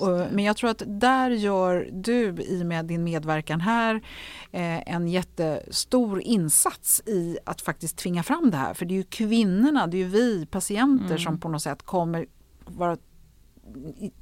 det. 0.00 0.28
Men 0.32 0.44
jag 0.44 0.56
tror 0.56 0.70
att 0.70 0.82
där 0.86 1.30
gör 1.30 1.88
du 1.92 2.34
i 2.42 2.62
och 2.62 2.66
med 2.66 2.84
din 2.84 3.04
medverkan 3.04 3.60
här 3.60 3.94
eh, 4.52 4.94
en 4.94 5.08
jättestor 5.08 6.20
insats 6.20 7.02
i 7.06 7.38
att 7.44 7.60
faktiskt 7.60 7.96
tvinga 7.96 8.22
fram 8.22 8.50
det 8.50 8.56
här. 8.56 8.74
För 8.74 8.86
det 8.86 8.94
är 8.94 8.96
ju 8.96 9.02
kvinnorna, 9.02 9.86
det 9.86 9.96
är 9.96 9.98
ju 9.98 10.08
vi 10.08 10.46
patienter 10.46 11.06
mm. 11.06 11.18
som 11.18 11.40
på 11.40 11.48
något 11.48 11.62
sätt 11.62 11.82
kommer 11.82 12.26
vara 12.64 12.96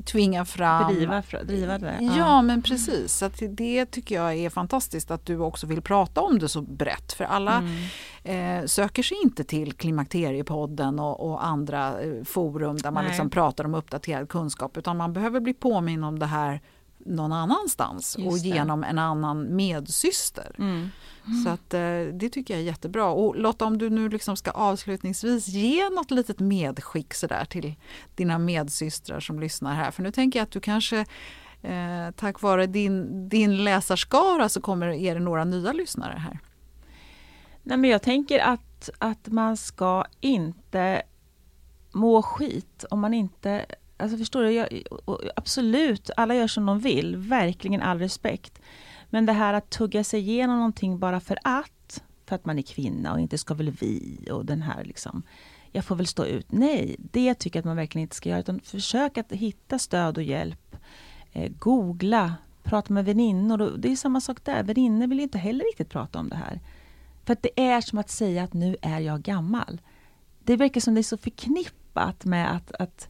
tvinga 0.05 0.44
fram... 0.44 0.94
Driva, 0.94 1.22
driva 1.44 1.78
det. 1.78 1.98
Ja, 2.00 2.16
ja, 2.18 2.42
men 2.42 2.62
precis. 2.62 3.12
Så 3.12 3.31
det 3.50 3.87
tycker 3.87 4.14
jag 4.14 4.35
är 4.35 4.50
fantastiskt 4.50 5.11
att 5.11 5.26
du 5.26 5.38
också 5.38 5.66
vill 5.66 5.83
prata 5.83 6.20
om 6.20 6.38
det 6.38 6.48
så 6.48 6.62
brett. 6.62 7.12
För 7.12 7.24
alla 7.24 7.62
mm. 8.24 8.61
eh, 8.61 8.66
söker 8.66 9.02
sig 9.02 9.16
inte 9.24 9.44
till 9.44 9.72
Klimakteriepodden 9.72 10.98
och, 10.98 11.31
och 11.31 11.44
andra 11.44 12.02
eh, 12.02 12.24
forum 12.24 12.76
där 12.76 12.90
man 12.90 13.05
liksom 13.05 13.31
pratar 13.31 13.64
om 13.64 13.74
uppdaterad 13.74 14.28
kunskap 14.28 14.76
utan 14.76 14.96
man 14.96 15.12
behöver 15.12 15.40
bli 15.40 15.55
påminn 15.55 16.05
om 16.05 16.18
det 16.18 16.26
här 16.26 16.61
någon 17.06 17.32
annanstans 17.32 18.16
och 18.16 18.38
genom 18.38 18.84
en 18.84 18.98
annan 18.98 19.56
medsyster. 19.56 20.56
Mm. 20.58 20.88
Så 21.44 21.50
att, 21.50 21.74
eh, 21.74 22.14
det 22.14 22.28
tycker 22.28 22.54
jag 22.54 22.60
är 22.60 22.64
jättebra. 22.64 23.06
Och 23.06 23.36
Lotta, 23.36 23.64
om 23.64 23.78
du 23.78 23.90
nu 23.90 24.08
liksom 24.08 24.36
ska 24.36 24.50
avslutningsvis 24.50 25.48
ge 25.48 25.90
något 25.90 26.10
litet 26.10 26.40
medskick 26.40 27.14
så 27.14 27.26
där 27.26 27.44
till 27.44 27.74
dina 28.14 28.38
medsystrar 28.38 29.20
som 29.20 29.40
lyssnar 29.40 29.74
här. 29.74 29.90
För 29.90 30.02
nu 30.02 30.10
tänker 30.10 30.38
jag 30.38 30.44
att 30.44 30.50
du 30.50 30.60
kanske 30.60 30.98
eh, 31.62 32.10
tack 32.16 32.42
vare 32.42 32.66
din, 32.66 33.28
din 33.28 33.64
läsarskara 33.64 34.48
så 34.48 34.60
kommer 34.60 34.86
är 34.86 35.14
det 35.14 35.20
några 35.20 35.44
nya 35.44 35.72
lyssnare 35.72 36.18
här. 36.18 36.38
Nej, 37.62 37.76
men 37.76 37.90
jag 37.90 38.02
tänker 38.02 38.38
att, 38.38 38.90
att 38.98 39.28
man 39.28 39.56
ska 39.56 40.04
inte 40.20 41.02
må 41.92 42.22
skit 42.22 42.84
om 42.90 43.00
man 43.00 43.14
inte 43.14 43.66
Alltså 44.02 44.18
förstår 44.18 44.42
du, 44.42 44.50
jag, 44.50 44.82
absolut, 45.36 46.10
alla 46.16 46.34
gör 46.34 46.46
som 46.46 46.66
de 46.66 46.78
vill, 46.78 47.16
verkligen 47.16 47.82
all 47.82 47.98
respekt. 47.98 48.62
Men 49.10 49.26
det 49.26 49.32
här 49.32 49.54
att 49.54 49.70
tugga 49.70 50.04
sig 50.04 50.20
igenom 50.20 50.56
någonting 50.56 50.98
bara 50.98 51.20
för 51.20 51.38
att, 51.44 52.02
för 52.26 52.34
att 52.34 52.44
man 52.44 52.58
är 52.58 52.62
kvinna 52.62 53.12
och 53.12 53.20
inte 53.20 53.38
ska 53.38 53.54
väl 53.54 53.70
vi 53.70 54.28
och 54.30 54.44
den 54.44 54.62
här 54.62 54.84
liksom, 54.84 55.22
jag 55.72 55.84
får 55.84 55.96
väl 55.96 56.06
stå 56.06 56.24
ut. 56.24 56.52
Nej, 56.52 56.96
det 56.98 57.34
tycker 57.34 57.58
jag 57.58 57.60
att 57.60 57.66
man 57.66 57.76
verkligen 57.76 58.02
inte 58.02 58.16
ska 58.16 58.28
göra, 58.28 58.40
utan 58.40 58.60
försök 58.60 59.18
att 59.18 59.32
hitta 59.32 59.78
stöd 59.78 60.16
och 60.16 60.22
hjälp. 60.22 60.76
Eh, 61.32 61.52
googla, 61.58 62.34
prata 62.62 62.92
med 62.92 63.04
väninnor. 63.04 63.76
det 63.78 63.92
är 63.92 63.96
samma 63.96 64.20
sak 64.20 64.44
där, 64.44 64.62
väninnor 64.62 65.06
vill 65.06 65.20
inte 65.20 65.38
heller 65.38 65.64
riktigt 65.64 65.90
prata 65.90 66.18
om 66.18 66.28
det 66.28 66.36
här. 66.36 66.60
För 67.24 67.32
att 67.32 67.42
det 67.42 67.60
är 67.60 67.80
som 67.80 67.98
att 67.98 68.10
säga 68.10 68.44
att 68.44 68.52
nu 68.52 68.76
är 68.82 69.00
jag 69.00 69.22
gammal. 69.22 69.80
Det 70.44 70.56
verkar 70.56 70.80
som 70.80 70.94
det 70.94 71.00
är 71.00 71.02
så 71.02 71.16
förknippat 71.16 72.24
med 72.24 72.56
att, 72.56 72.72
att, 72.72 73.08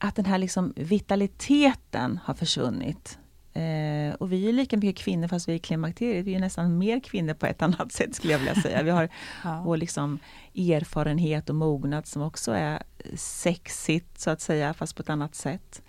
att 0.00 0.16
den 0.16 0.24
här 0.24 0.38
liksom 0.38 0.72
vitaliteten 0.76 2.20
har 2.24 2.34
försvunnit. 2.34 3.18
Eh, 3.52 4.14
och 4.14 4.32
vi 4.32 4.48
är 4.48 4.52
lika 4.52 4.76
mycket 4.76 5.04
kvinnor 5.04 5.28
fast 5.28 5.48
vi 5.48 5.54
är 5.54 5.58
klimakteriet. 5.58 6.26
Vi 6.26 6.34
är 6.34 6.40
nästan 6.40 6.78
mer 6.78 7.00
kvinnor 7.00 7.34
på 7.34 7.46
ett 7.46 7.62
annat 7.62 7.92
sätt 7.92 8.14
skulle 8.14 8.32
jag 8.32 8.38
vilja 8.38 8.54
säga. 8.54 8.82
Vi 8.82 8.90
har 8.90 9.08
ja. 9.44 9.62
vår 9.64 9.76
liksom 9.76 10.18
erfarenhet 10.54 11.48
och 11.48 11.54
mognad 11.54 12.06
som 12.06 12.22
också 12.22 12.52
är 12.52 12.82
sexigt 13.14 14.20
så 14.20 14.30
att 14.30 14.40
säga, 14.40 14.74
fast 14.74 14.96
på 14.96 15.02
ett 15.02 15.10
annat 15.10 15.34
sätt. 15.34 15.82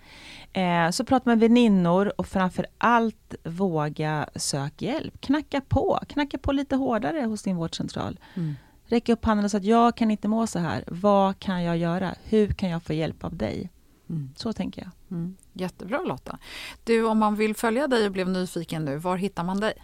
Eh, 0.52 0.90
så 0.90 1.04
prata 1.04 1.30
med 1.30 1.40
väninnor 1.40 2.12
och 2.16 2.26
framför 2.26 2.66
allt 2.78 3.34
våga 3.44 4.28
söka 4.36 4.84
hjälp. 4.84 5.20
Knacka 5.20 5.60
på, 5.60 6.00
knacka 6.08 6.38
på 6.38 6.52
lite 6.52 6.76
hårdare 6.76 7.20
hos 7.20 7.42
din 7.42 7.56
vårdcentral. 7.56 8.20
Mm. 8.34 8.54
Räcka 8.84 9.12
upp 9.12 9.24
handen 9.24 9.44
och 9.44 9.50
säga 9.50 9.58
att 9.58 9.64
jag 9.64 9.96
kan 9.96 10.10
inte 10.10 10.28
må 10.28 10.46
så 10.46 10.58
här. 10.58 10.84
Vad 10.86 11.38
kan 11.38 11.62
jag 11.62 11.76
göra? 11.76 12.14
Hur 12.24 12.48
kan 12.48 12.68
jag 12.68 12.82
få 12.82 12.92
hjälp 12.92 13.24
av 13.24 13.36
dig? 13.36 13.70
Mm. 14.12 14.30
Så 14.36 14.52
tänker 14.52 14.82
jag. 14.82 15.18
Mm. 15.18 15.36
Jättebra 15.52 16.02
Lotta. 16.02 16.38
Du, 16.84 17.04
om 17.06 17.18
man 17.18 17.36
vill 17.36 17.56
följa 17.56 17.88
dig 17.88 18.06
och 18.06 18.12
blev 18.12 18.28
nyfiken 18.28 18.84
nu, 18.84 18.96
var 18.96 19.16
hittar 19.16 19.44
man 19.44 19.60
dig? 19.60 19.74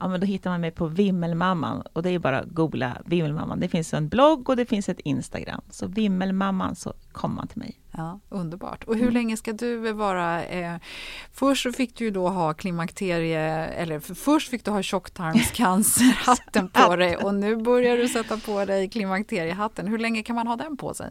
Ja, 0.00 0.08
men 0.08 0.20
då 0.20 0.26
hittar 0.26 0.50
man 0.50 0.60
mig 0.60 0.70
på 0.70 0.86
Vimmelmamman 0.86 1.82
och 1.92 2.02
det 2.02 2.10
är 2.10 2.18
bara 2.18 2.40
att 2.40 2.48
googla 2.48 3.02
Vimmelmamman. 3.06 3.60
Det 3.60 3.68
finns 3.68 3.94
en 3.94 4.08
blogg 4.08 4.48
och 4.48 4.56
det 4.56 4.66
finns 4.66 4.88
ett 4.88 5.00
Instagram. 5.00 5.60
Så 5.70 5.86
Vimmelmamman 5.86 6.76
så 6.76 6.94
kommer 7.12 7.36
man 7.36 7.48
till 7.48 7.58
mig. 7.58 7.80
Ja, 7.90 8.20
underbart. 8.28 8.84
Och 8.84 8.94
hur 8.94 9.02
mm. 9.02 9.14
länge 9.14 9.36
ska 9.36 9.52
du 9.52 9.92
vara... 9.92 10.44
Eh, 10.44 10.76
först 11.32 11.76
fick 11.76 11.96
du 11.96 12.04
ju 12.04 12.10
då 12.10 12.28
ha 12.28 12.54
klimakterie, 12.54 13.66
eller 13.66 14.00
först 14.14 14.50
fick 14.50 14.64
du 14.64 14.70
ha 14.70 14.82
tjocktarmscancerhatten 14.82 16.68
på 16.72 16.96
dig 16.96 17.16
och 17.16 17.34
nu 17.34 17.56
börjar 17.56 17.96
du 17.96 18.08
sätta 18.08 18.36
på 18.36 18.64
dig 18.64 18.88
klimakteriehatten. 18.88 19.88
Hur 19.88 19.98
länge 19.98 20.22
kan 20.22 20.36
man 20.36 20.46
ha 20.46 20.56
den 20.56 20.76
på 20.76 20.94
sig? 20.94 21.10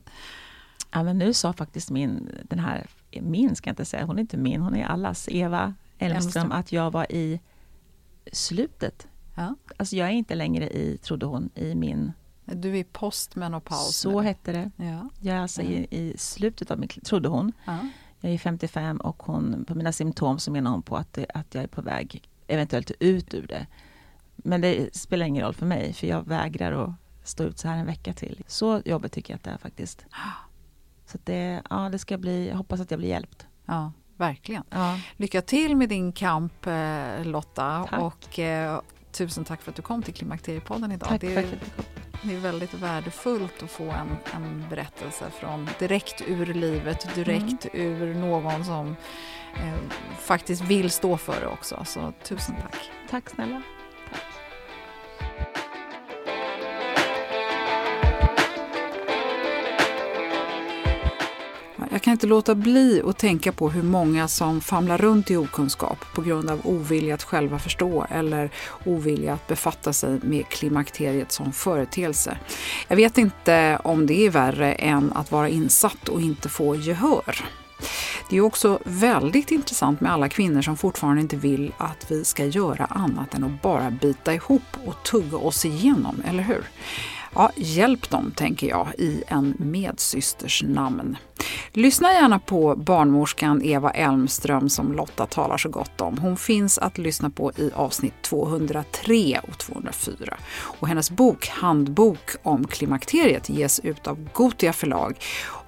Ja, 0.94 1.04
men 1.04 1.18
nu 1.18 1.34
sa 1.34 1.54
faktiskt 1.54 1.92
min, 1.92 2.30
den 2.50 2.60
här, 2.60 2.88
min 3.22 3.56
ska 3.56 3.68
jag 3.68 3.72
inte 3.72 3.86
säga, 3.86 4.06
hon 4.06 4.18
är 4.18 4.22
inte 4.22 4.38
min, 4.38 4.62
hon 4.62 4.76
är 4.76 4.86
allas, 4.86 5.30
Eva 5.32 5.74
Elmström, 5.98 6.52
att 6.52 6.72
jag 6.72 6.92
var 6.92 7.12
i 7.12 7.40
slutet. 8.32 9.08
Ja. 9.36 9.56
Alltså 9.78 9.96
jag 9.96 10.08
är 10.08 10.12
inte 10.12 10.36
längre 10.36 10.70
i, 10.70 10.98
trodde 10.98 11.26
hon, 11.26 11.50
i 11.56 11.76
min... 11.76 12.12
Du 12.46 12.70
är 12.70 12.76
i 12.76 12.84
postmenopaus 12.84 13.98
Så 13.98 14.22
nu. 14.22 14.28
hette 14.28 14.52
det. 14.52 14.72
Ja. 14.76 15.10
Jag 15.20 15.36
är 15.38 15.42
alltså 15.42 15.62
ja. 15.62 15.70
i, 15.70 15.88
i, 15.90 16.18
slutet 16.18 16.72
av 16.72 16.80
min, 16.80 16.90
trodde 16.90 17.30
hon. 17.30 17.52
Ja. 17.66 17.78
Jag 18.20 18.32
är 18.32 18.38
55 18.38 18.98
och 18.98 19.24
hon, 19.24 19.66
på 19.66 19.76
mina 19.76 19.92
symptom 19.92 20.40
så 20.40 20.52
menar 20.52 20.72
hon 20.72 20.82
på 20.82 20.98
att, 20.98 21.14
det, 21.14 21.26
att 21.34 21.56
jag 21.56 21.64
är 21.64 21.68
på 21.68 21.82
väg 21.82 22.30
eventuellt 22.48 22.92
ut 23.00 23.34
ur 23.34 23.48
det. 23.48 23.68
Men 24.36 24.62
det 24.62 24.96
spelar 24.96 25.26
ingen 25.26 25.44
roll 25.44 25.54
för 25.54 25.66
mig, 25.66 25.94
för 25.94 26.08
jag 26.08 26.28
vägrar 26.28 26.84
att 26.84 26.92
stå 27.24 27.44
ut 27.44 27.60
så 27.60 27.68
här 27.68 27.78
en 27.78 27.86
vecka 27.86 28.14
till. 28.14 28.44
Så 28.48 28.82
jobbigt 28.86 29.12
tycker 29.12 29.34
jag 29.34 29.38
att 29.38 29.44
det 29.44 29.52
är 29.52 29.58
faktiskt. 29.58 30.06
Så 31.14 31.20
det, 31.24 31.62
ja, 31.70 31.90
det 31.92 32.00
ska 32.00 32.18
bli, 32.18 32.50
jag 32.50 32.58
hoppas 32.58 32.80
att 32.80 32.92
jag 32.92 33.00
blir 33.00 33.10
hjälpt. 33.10 33.48
Ja, 33.66 33.92
verkligen. 34.18 34.64
Ja. 34.70 35.00
Lycka 35.18 35.42
till 35.42 35.76
med 35.76 35.90
din 35.90 36.12
kamp 36.12 36.68
eh, 36.68 37.26
Lotta. 37.26 37.88
Tack. 37.90 38.02
Och, 38.02 38.40
eh, 38.40 38.80
tusen 39.12 39.46
tack 39.46 39.62
för 39.62 39.72
att 39.72 39.76
du 39.76 39.82
kom 39.82 40.04
till 40.04 40.14
Klimakteriepodden 40.14 40.92
idag. 40.92 41.10
Tack 41.10 41.22
det, 41.22 41.36
är, 41.36 41.60
det 42.24 42.36
är 42.36 42.40
väldigt 42.40 42.74
värdefullt 42.74 43.64
att 43.64 43.72
få 43.72 43.84
en, 43.84 44.18
en 44.34 44.66
berättelse 44.70 45.26
från 45.40 45.70
direkt 45.80 46.22
ur 46.28 46.46
livet, 46.46 47.16
direkt 47.16 47.68
ur 47.74 48.16
någon 48.16 48.66
som 48.66 48.96
eh, 49.56 49.80
faktiskt 50.20 50.62
vill 50.62 50.92
stå 50.92 51.18
för 51.18 51.42
det 51.42 51.48
också. 51.48 51.84
Så 51.86 52.14
tusen 52.24 52.56
tack. 52.62 52.92
Tack 53.10 53.30
snälla. 53.30 53.62
Jag 61.94 62.02
kan 62.02 62.12
inte 62.12 62.28
låta 62.28 62.56
bli 62.56 63.02
att 63.06 63.18
tänka 63.18 63.52
på 63.52 63.70
hur 63.70 63.84
många 63.84 64.28
som 64.28 64.62
famlar 64.62 64.98
runt 64.98 65.32
i 65.32 65.36
okunskap 65.36 65.98
på 66.16 66.22
grund 66.22 66.50
av 66.50 66.60
ovilja 66.64 67.16
att 67.16 67.24
själva 67.24 67.60
förstå 67.60 68.06
eller 68.10 68.50
ovilja 68.86 69.34
att 69.34 69.48
befatta 69.48 69.94
sig 69.94 70.20
med 70.24 70.48
klimakteriet 70.48 71.32
som 71.32 71.52
företeelse. 71.52 72.38
Jag 72.88 72.96
vet 72.96 73.18
inte 73.18 73.80
om 73.84 74.08
det 74.08 74.26
är 74.26 74.30
värre 74.30 74.74
än 74.74 75.14
att 75.14 75.32
vara 75.32 75.50
insatt 75.50 76.10
och 76.10 76.22
inte 76.22 76.50
få 76.50 76.76
gehör. 76.76 77.46
Det 78.30 78.38
är 78.38 78.42
också 78.42 78.80
väldigt 78.86 79.52
intressant 79.52 80.02
med 80.02 80.12
alla 80.12 80.30
kvinnor 80.30 80.62
som 80.62 80.78
fortfarande 80.78 81.22
inte 81.22 81.36
vill 81.36 81.74
att 81.78 82.12
vi 82.12 82.26
ska 82.26 82.46
göra 82.46 82.86
annat 82.86 83.34
än 83.34 83.44
att 83.44 83.62
bara 83.62 83.92
bita 83.92 84.34
ihop 84.34 84.78
och 84.86 85.04
tugga 85.04 85.38
oss 85.38 85.66
igenom, 85.66 86.22
eller 86.26 86.44
hur? 86.44 86.64
Ja, 87.36 87.52
hjälp 87.56 88.10
dem, 88.10 88.32
tänker 88.36 88.68
jag, 88.68 88.88
i 88.98 89.24
en 89.28 89.56
medsysters 89.60 90.64
namn. 90.64 91.18
Lyssna 91.74 92.14
gärna 92.14 92.40
på 92.40 92.76
barnmorskan 92.76 93.62
Eva 93.64 93.92
Elmström 93.92 94.70
som 94.70 94.94
Lotta 94.94 95.26
talar 95.26 95.58
så 95.58 95.70
gott 95.70 96.02
om. 96.02 96.18
Hon 96.18 96.38
finns 96.38 96.78
att 96.78 96.98
lyssna 96.98 97.30
på 97.30 97.52
i 97.52 97.72
avsnitt 97.76 98.14
203 98.22 99.40
och 99.48 99.58
204. 99.58 100.38
Och 100.80 100.88
hennes 100.88 101.12
bok 101.12 101.48
Handbok 101.48 102.36
om 102.44 102.68
klimakteriet 102.68 103.50
ges 103.50 103.80
ut 103.80 104.08
av 104.08 104.30
Gotia 104.34 104.74
förlag 104.74 105.20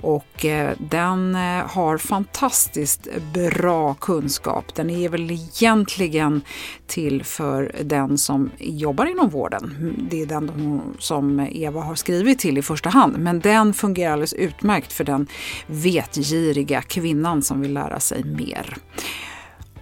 och 0.02 0.46
eh, 0.46 0.74
den 0.80 1.36
eh, 1.36 1.42
har 1.68 1.98
fantastiskt 1.98 3.08
bra 3.34 3.94
kunskap. 3.94 4.76
Den 4.76 4.90
är 4.90 5.10
väl 5.10 5.32
egentligen 5.32 6.42
till 6.88 7.24
för 7.24 7.72
den 7.84 8.18
som 8.18 8.52
jobbar 8.58 9.06
inom 9.06 9.30
vården. 9.30 9.96
Det 10.10 10.22
är 10.22 10.26
den 10.26 10.82
som 11.00 11.40
Eva 11.40 11.82
har 11.82 11.96
skrivit 11.96 12.40
till 12.40 12.58
i 12.58 12.62
första 12.62 12.90
hand, 12.90 13.18
men 13.18 13.40
den 13.40 13.74
fungerar 13.74 14.14
alldeles 14.14 14.34
utmärkt 14.34 14.94
för 14.94 15.04
den 15.04 15.28
vetgiriga 15.68 16.82
kvinnan 16.82 17.42
som 17.42 17.62
vill 17.62 17.74
lära 17.74 18.00
sig 18.00 18.24
mer. 18.24 18.78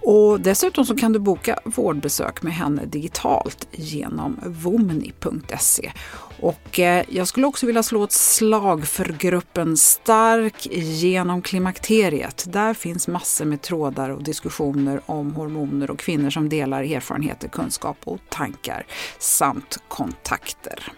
Och 0.06 0.40
dessutom 0.40 0.84
så 0.84 0.96
kan 0.96 1.12
du 1.12 1.18
boka 1.18 1.58
vårdbesök 1.64 2.42
med 2.42 2.52
henne 2.52 2.84
digitalt 2.84 3.68
genom 3.72 4.40
vomni.se. 4.46 5.92
Och 6.40 6.80
eh, 6.80 7.04
jag 7.08 7.28
skulle 7.28 7.46
också 7.46 7.66
vilja 7.66 7.82
slå 7.82 8.04
ett 8.04 8.12
slag 8.12 8.86
för 8.86 9.04
gruppen 9.04 9.76
Stark 9.76 10.66
genom 10.76 11.42
klimakteriet. 11.42 12.44
Där 12.48 12.74
finns 12.74 13.08
massor 13.08 13.44
med 13.44 13.62
trådar 13.62 14.10
och 14.10 14.22
diskussioner 14.22 15.00
om 15.06 15.34
hormoner 15.34 15.90
och 15.90 15.98
kvinnor 15.98 16.30
som 16.30 16.48
delar 16.48 16.82
erfarenheter, 16.82 17.48
kunskap 17.48 17.96
och 18.04 18.18
tankar 18.28 18.86
samt 19.18 19.78
kontakter. 19.88 20.92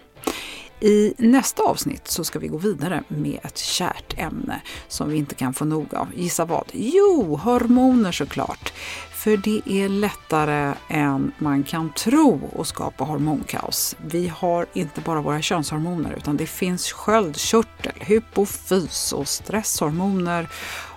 I 0.80 1.14
nästa 1.18 1.62
avsnitt 1.62 2.08
så 2.08 2.24
ska 2.24 2.38
vi 2.38 2.48
gå 2.48 2.56
vidare 2.56 3.04
med 3.08 3.38
ett 3.42 3.58
kärt 3.58 4.18
ämne 4.18 4.60
som 4.88 5.08
vi 5.08 5.16
inte 5.16 5.34
kan 5.34 5.54
få 5.54 5.64
nog 5.64 5.94
av. 5.94 6.08
Gissa 6.14 6.44
vad? 6.44 6.70
Jo, 6.72 7.36
hormoner 7.36 8.12
såklart. 8.12 8.72
För 9.10 9.36
det 9.36 9.62
är 9.66 9.88
lättare 9.88 10.74
än 10.88 11.32
man 11.38 11.64
kan 11.64 11.92
tro 11.92 12.50
att 12.58 12.66
skapa 12.66 13.04
hormonkaos. 13.04 13.96
Vi 14.06 14.28
har 14.28 14.66
inte 14.72 15.00
bara 15.00 15.20
våra 15.20 15.42
könshormoner 15.42 16.14
utan 16.16 16.36
det 16.36 16.46
finns 16.46 16.92
sköldkörtel, 16.92 17.92
hypofys 18.00 19.12
och 19.12 19.28
stresshormoner 19.28 20.48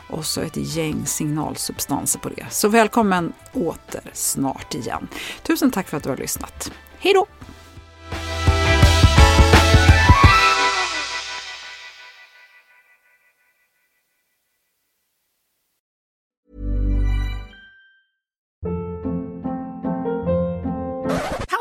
och 0.10 0.26
så 0.26 0.42
ett 0.42 0.58
gäng 0.58 1.06
signalsubstanser 1.06 2.20
på 2.20 2.30
det. 2.30 2.46
Så 2.50 2.68
välkommen 2.68 3.34
åter 3.54 4.12
snart 4.14 4.76
igen. 4.76 5.08
Tusen 5.44 5.72
tack 5.72 5.88
för 5.88 5.98
att 5.98 6.04
du 6.04 6.10
har 6.10 6.18
lyssnat. 6.18 6.72
Hej 7.00 7.14
då! 7.14 7.26